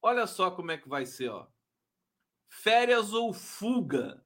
[0.00, 1.46] Olha só como é que vai ser, ó.
[2.48, 4.24] Férias ou fuga.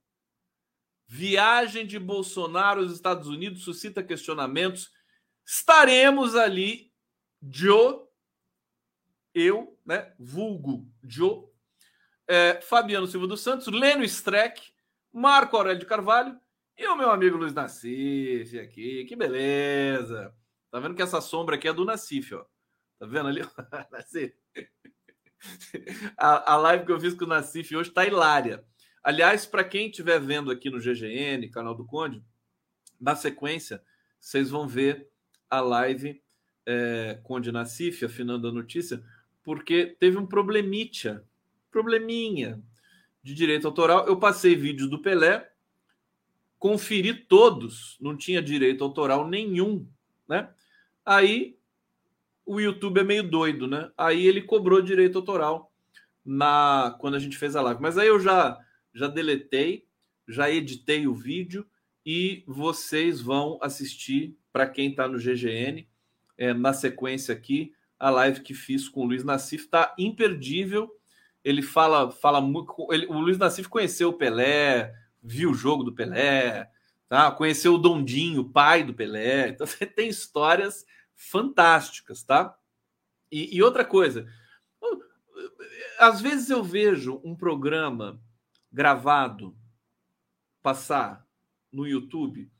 [1.06, 4.90] Viagem de Bolsonaro aos Estados Unidos suscita questionamentos.
[5.44, 6.92] Estaremos ali,
[7.42, 8.06] Joe
[9.34, 11.44] eu, né, vulgo Joe,
[12.26, 14.72] é, Fabiano Silva dos Santos, Leno Streck,
[15.12, 16.38] Marco Aurélio de Carvalho
[16.76, 19.04] e o meu amigo Luiz Nassif aqui.
[19.04, 20.34] Que beleza!
[20.70, 22.44] Tá vendo que essa sombra aqui é do Nacif, ó.
[22.98, 23.42] Tá vendo ali?
[26.16, 28.64] a, a live que eu fiz com o Nacif hoje tá hilária.
[29.02, 32.22] Aliás, para quem estiver vendo aqui no GGN, canal do Conde,
[33.00, 33.82] na sequência,
[34.20, 35.08] vocês vão ver
[35.50, 36.22] a live
[36.64, 39.02] é, Conde Nacif, afinando a notícia,
[39.42, 41.24] porque teve um problemítia,
[41.70, 42.62] probleminha
[43.22, 44.06] de direito autoral.
[44.06, 45.50] Eu passei vídeos do Pelé,
[46.58, 49.86] conferi todos, não tinha direito autoral nenhum,
[50.28, 50.48] né?
[51.04, 51.58] Aí
[52.52, 53.90] o YouTube é meio doido, né?
[53.96, 55.72] Aí ele cobrou direito autoral
[56.24, 57.80] na quando a gente fez a live.
[57.80, 58.58] Mas aí eu já
[58.94, 59.86] já deletei,
[60.28, 61.66] já editei o vídeo
[62.04, 65.88] e vocês vão assistir para quem está no GGN
[66.36, 67.72] é, na sequência aqui
[68.02, 70.90] a live que fiz com o Luiz Nassif está imperdível.
[71.44, 72.74] Ele fala fala muito.
[72.90, 74.92] Ele, o Luiz Nassif conheceu o Pelé,
[75.22, 76.68] viu o jogo do Pelé,
[77.08, 77.30] tá?
[77.30, 79.50] Conheceu o Dondinho, pai do Pelé.
[79.50, 80.84] Então você tem histórias
[81.30, 82.56] fantásticas, tá?
[83.30, 84.26] E, e outra coisa,
[85.98, 88.20] às vezes eu vejo um programa
[88.70, 89.56] gravado
[90.62, 91.26] passar
[91.70, 92.50] no YouTube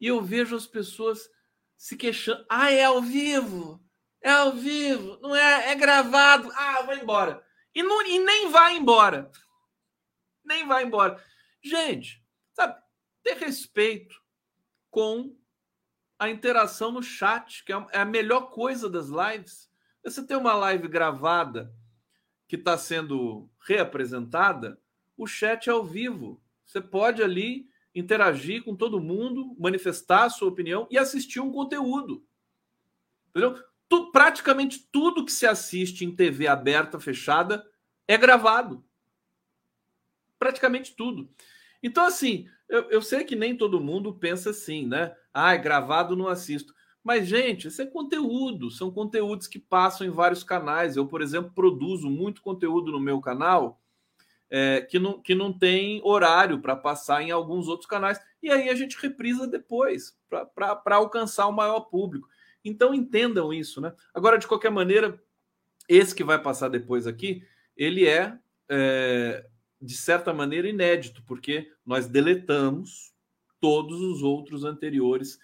[0.00, 1.30] e eu vejo as pessoas
[1.76, 2.44] se queixando.
[2.48, 3.82] Ah, é ao vivo!
[4.20, 6.50] É ao vivo, não é, é gravado.
[6.52, 7.44] Ah, vai embora.
[7.72, 9.30] E, não, e nem vai embora.
[10.44, 11.22] Nem vai embora.
[11.62, 12.80] Gente, sabe,
[13.22, 14.20] ter respeito
[14.90, 15.37] com
[16.18, 19.70] a interação no chat, que é, é a melhor coisa das lives.
[20.02, 21.72] Você tem uma live gravada
[22.46, 24.80] que está sendo reapresentada,
[25.16, 26.42] o chat é ao vivo.
[26.64, 32.24] Você pode ali interagir com todo mundo, manifestar a sua opinião e assistir um conteúdo.
[33.30, 33.62] Entendeu?
[33.88, 37.66] Tu, praticamente tudo que se assiste em TV aberta, fechada,
[38.06, 38.84] é gravado.
[40.38, 41.30] Praticamente tudo.
[41.82, 45.14] Então, assim, eu, eu sei que nem todo mundo pensa assim, né?
[45.32, 46.74] Ah, é gravado, não assisto.
[47.02, 50.96] Mas, gente, isso é conteúdo, são conteúdos que passam em vários canais.
[50.96, 53.80] Eu, por exemplo, produzo muito conteúdo no meu canal
[54.50, 58.20] é, que, não, que não tem horário para passar em alguns outros canais.
[58.42, 60.16] E aí a gente reprisa depois,
[60.54, 62.28] para alcançar o maior público.
[62.64, 63.92] Então entendam isso, né?
[64.12, 65.20] Agora, de qualquer maneira,
[65.88, 67.42] esse que vai passar depois aqui,
[67.76, 68.36] ele é,
[68.68, 69.46] é
[69.80, 73.12] de certa maneira inédito, porque nós deletamos
[73.60, 75.38] todos os outros anteriores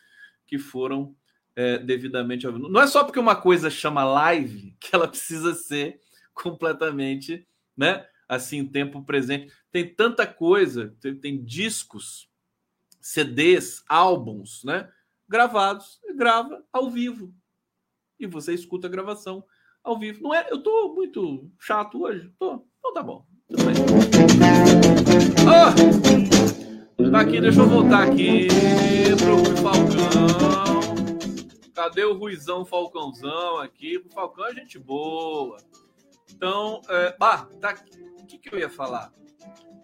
[0.47, 1.17] que foram
[1.57, 2.47] é, devidamente.
[2.47, 6.01] Não é só porque uma coisa chama live que ela precisa ser
[6.33, 8.07] completamente, né?
[8.29, 9.53] Assim, tempo presente.
[9.71, 12.29] Tem tanta coisa, tem, tem discos,
[13.01, 14.91] CDs, álbuns, né?
[15.29, 17.35] Gravados, grava ao vivo.
[18.19, 19.45] E você escuta a gravação
[19.83, 20.23] ao vivo.
[20.23, 20.47] Não é?
[20.51, 22.33] Eu tô muito chato hoje.
[22.39, 22.67] Tô.
[22.79, 23.27] Então tá bom.
[23.49, 23.75] Tudo bem.
[25.45, 27.11] Oh!
[27.11, 28.49] Tá aqui, deixa eu voltar aqui
[29.19, 31.05] pro Rui Falcão.
[31.75, 33.99] Cadê o Ruizão Falcãozão aqui?
[33.99, 35.59] O Falcão é gente boa.
[36.35, 37.75] Então, é, ah, tá,
[38.21, 39.13] o que, que eu ia falar?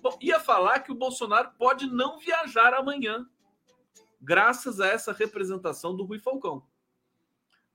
[0.02, 3.26] Bom, ia falar que o Bolsonaro pode não viajar amanhã,
[4.20, 6.64] graças a essa representação do Rui Falcão.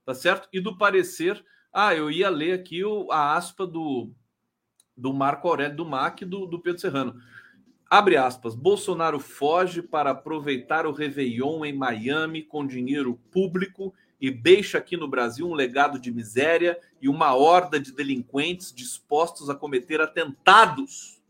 [0.04, 0.50] Tá certo?
[0.52, 1.46] E do parecer.
[1.72, 4.12] Ah, eu ia ler aqui o, a aspa do,
[4.96, 7.22] do Marco Aurélio do MAC do, do Pedro Serrano.
[7.90, 8.56] Abre aspas.
[8.56, 15.08] Bolsonaro foge para aproveitar o Réveillon em Miami com dinheiro público e deixa aqui no
[15.08, 21.22] Brasil um legado de miséria e uma horda de delinquentes dispostos a cometer atentados.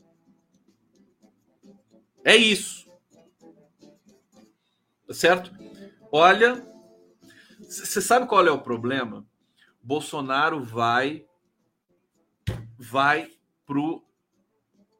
[2.24, 2.89] É isso.
[5.07, 5.51] Tá certo?
[6.11, 6.66] Olha,
[7.59, 9.26] você sabe qual é o problema?
[9.84, 11.26] Bolsonaro vai
[12.78, 13.35] vai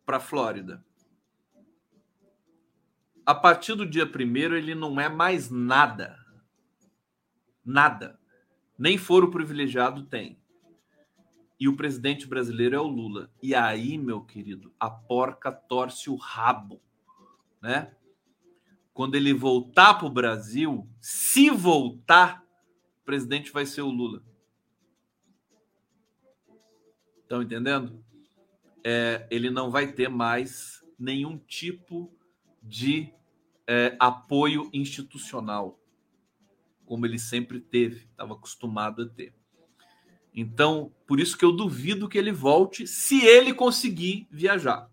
[0.06, 0.84] para Flórida.
[3.26, 6.26] A partir do dia primeiro ele não é mais nada
[7.66, 8.20] Nada.
[8.78, 10.40] Nem foro privilegiado tem.
[11.60, 13.32] E o presidente brasileiro é o Lula.
[13.42, 16.80] E aí, meu querido, a porca torce o rabo,
[17.62, 17.96] né?
[18.94, 22.46] Quando ele voltar para o Brasil, se voltar,
[23.02, 24.22] o presidente vai ser o Lula.
[27.24, 28.05] Estão entendendo?
[28.88, 32.16] É, ele não vai ter mais nenhum tipo
[32.62, 33.12] de
[33.68, 35.80] é, apoio institucional
[36.86, 39.34] como ele sempre teve, estava acostumado a ter.
[40.34, 44.90] Então, por isso que eu duvido que ele volte se ele conseguir viajar.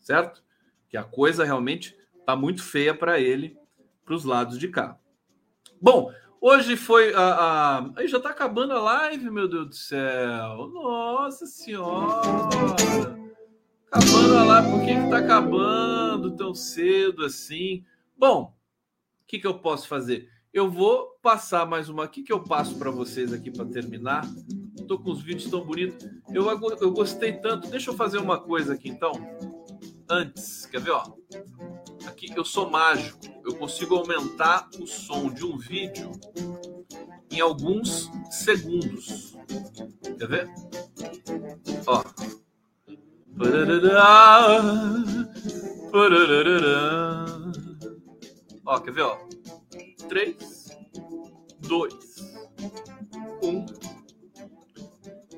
[0.00, 0.44] Certo?
[0.88, 3.58] Que a coisa realmente está muito feia para ele,
[4.04, 4.98] para os lados de cá.
[5.80, 6.12] Bom,
[6.46, 7.20] hoje foi a.
[7.20, 7.90] a...
[7.96, 10.68] Aí já está acabando a live, meu Deus do céu.
[10.72, 13.16] Nossa Senhora!
[13.90, 17.84] Acabando a live, por que está acabando tão cedo assim?
[18.16, 18.54] Bom,
[19.22, 20.28] o que, que eu posso fazer?
[20.56, 24.26] eu vou passar mais uma aqui que eu passo para vocês aqui para terminar.
[24.88, 26.08] Tô com os vídeos tão bonitos.
[26.32, 26.48] Eu,
[26.80, 27.68] eu gostei tanto.
[27.68, 29.12] Deixa eu fazer uma coisa aqui então.
[30.08, 31.12] Antes, quer ver, ó?
[32.06, 33.35] Aqui eu sou mágico.
[33.46, 36.10] Eu consigo aumentar o som de um vídeo
[37.30, 39.36] em alguns segundos.
[40.18, 40.48] Quer ver?
[41.86, 42.02] Ó.
[48.64, 49.16] Ó, quer ver, ó?
[50.08, 50.76] 3,
[51.60, 51.94] 2,
[53.42, 53.66] 1,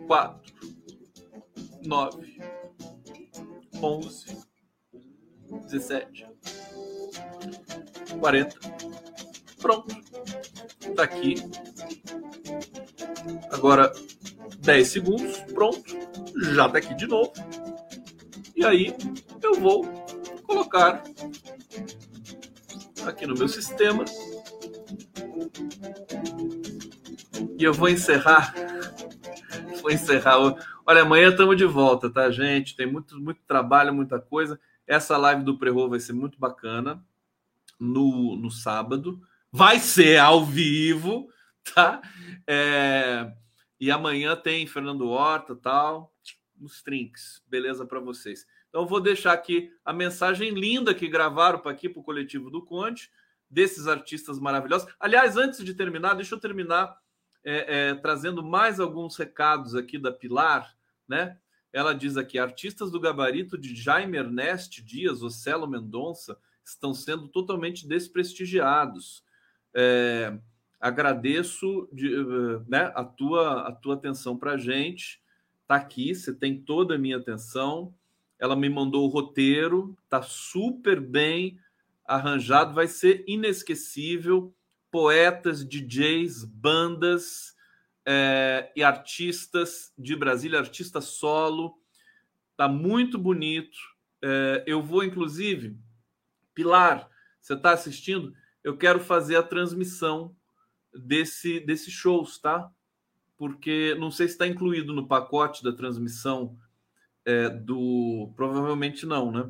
[0.07, 0.55] 4,
[1.85, 2.39] 9,
[3.83, 4.39] 11,
[5.67, 6.27] 17,
[8.17, 8.59] 40.
[9.61, 9.95] Pronto.
[10.95, 11.37] Tá aqui.
[13.51, 13.93] Agora
[14.61, 15.39] 10 segundos.
[15.53, 15.97] Pronto.
[16.55, 17.33] Já tá aqui de novo.
[18.57, 18.95] E aí
[19.43, 19.87] eu vou
[20.45, 21.03] colocar
[23.07, 24.05] aqui no meu sistema
[27.59, 28.55] e eu vou encerrar.
[29.81, 30.39] Vou encerrar.
[30.85, 32.75] Olha, amanhã estamos de volta, tá, gente?
[32.75, 34.59] Tem muito, muito trabalho, muita coisa.
[34.89, 37.01] Essa live do Prerro vai ser muito bacana
[37.79, 39.21] no, no sábado.
[39.51, 41.29] Vai ser ao vivo,
[41.75, 42.03] tá?
[42.47, 43.33] É...
[43.81, 46.13] E amanhã tem Fernando Horta tal,
[46.57, 47.43] nos trinks.
[47.47, 48.45] Beleza para vocês.
[48.69, 52.65] Então, vou deixar aqui a mensagem linda que gravaram para aqui para o coletivo do
[52.65, 53.11] Conte,
[53.49, 54.93] desses artistas maravilhosos.
[55.01, 56.99] Aliás, antes de terminar, deixa eu terminar
[57.45, 60.77] é, é, trazendo mais alguns recados aqui da Pilar,
[61.07, 61.39] né?
[61.73, 66.39] Ela diz aqui: artistas do gabarito de Jaime Ernest Dias, Ocelo Mendonça,
[66.71, 69.23] estão sendo totalmente desprestigiados.
[69.75, 70.39] É,
[70.81, 72.11] agradeço de,
[72.69, 75.21] né, a, tua, a tua atenção para a gente.
[75.67, 77.95] Tá aqui, você tem toda a minha atenção.
[78.39, 81.59] Ela me mandou o roteiro, tá super bem
[82.05, 84.55] arranjado, vai ser inesquecível
[84.91, 87.55] poetas, DJs, bandas
[88.07, 91.75] é, e artistas de Brasília, artista solo.
[92.57, 93.79] Tá muito bonito.
[94.23, 95.77] É, eu vou, inclusive,
[96.59, 97.09] Pilar,
[97.41, 98.35] você está assistindo?
[98.65, 100.35] Eu quero fazer a transmissão
[100.93, 102.69] desse, desse shows, tá?
[103.37, 106.59] Porque não sei se está incluído no pacote da transmissão
[107.25, 108.33] é, do.
[108.35, 109.49] Provavelmente não, né?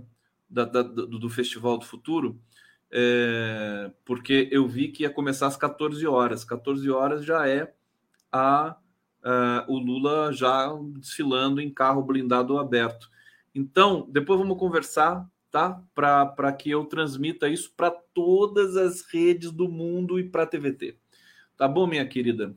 [0.51, 2.39] Da, da, do, do Festival do Futuro
[2.91, 6.45] é, porque eu vi que ia começar às 14 horas.
[6.45, 7.73] 14 horas já é
[8.31, 8.77] a,
[9.23, 13.11] a, o Lula já desfilando em carro blindado aberto.
[13.55, 15.81] Então, depois vamos conversar, tá?
[15.95, 20.97] Para que eu transmita isso para todas as redes do mundo e para a TVT.
[21.57, 22.55] Tá bom, minha querida?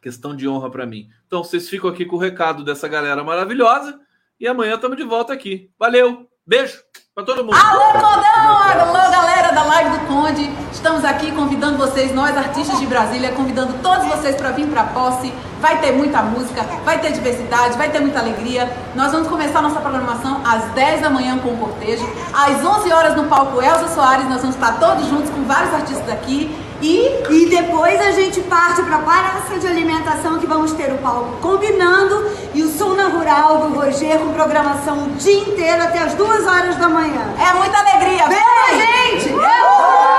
[0.00, 1.08] Questão de honra para mim.
[1.26, 4.00] Então, vocês ficam aqui com o recado dessa galera maravilhosa
[4.38, 5.70] e amanhã estamos de volta aqui.
[5.78, 6.28] Valeu!
[6.46, 6.80] Beijo
[7.14, 7.56] para todo mundo.
[7.56, 8.58] Alô, Condão!
[8.62, 10.52] Alô, galera da Live do Conde.
[10.70, 14.84] Estamos aqui convidando vocês, nós artistas de Brasília, convidando todos vocês para vir para a
[14.84, 15.32] posse.
[15.62, 18.70] Vai ter muita música, vai ter diversidade, vai ter muita alegria.
[18.94, 22.06] Nós vamos começar nossa programação às 10 da manhã com o cortejo.
[22.34, 26.10] Às 11 horas no palco Elza Soares, nós vamos estar todos juntos com vários artistas
[26.10, 26.54] aqui.
[26.80, 30.98] E, e depois a gente parte para a praça de alimentação que vamos ter o
[30.98, 36.00] palco combinando e o som na rural do Roger com programação o dia inteiro até
[36.00, 37.34] as duas horas da manhã.
[37.38, 38.28] É muita alegria.
[38.28, 38.38] Vem,
[38.78, 39.32] Vem gente!
[39.32, 40.15] Uhul!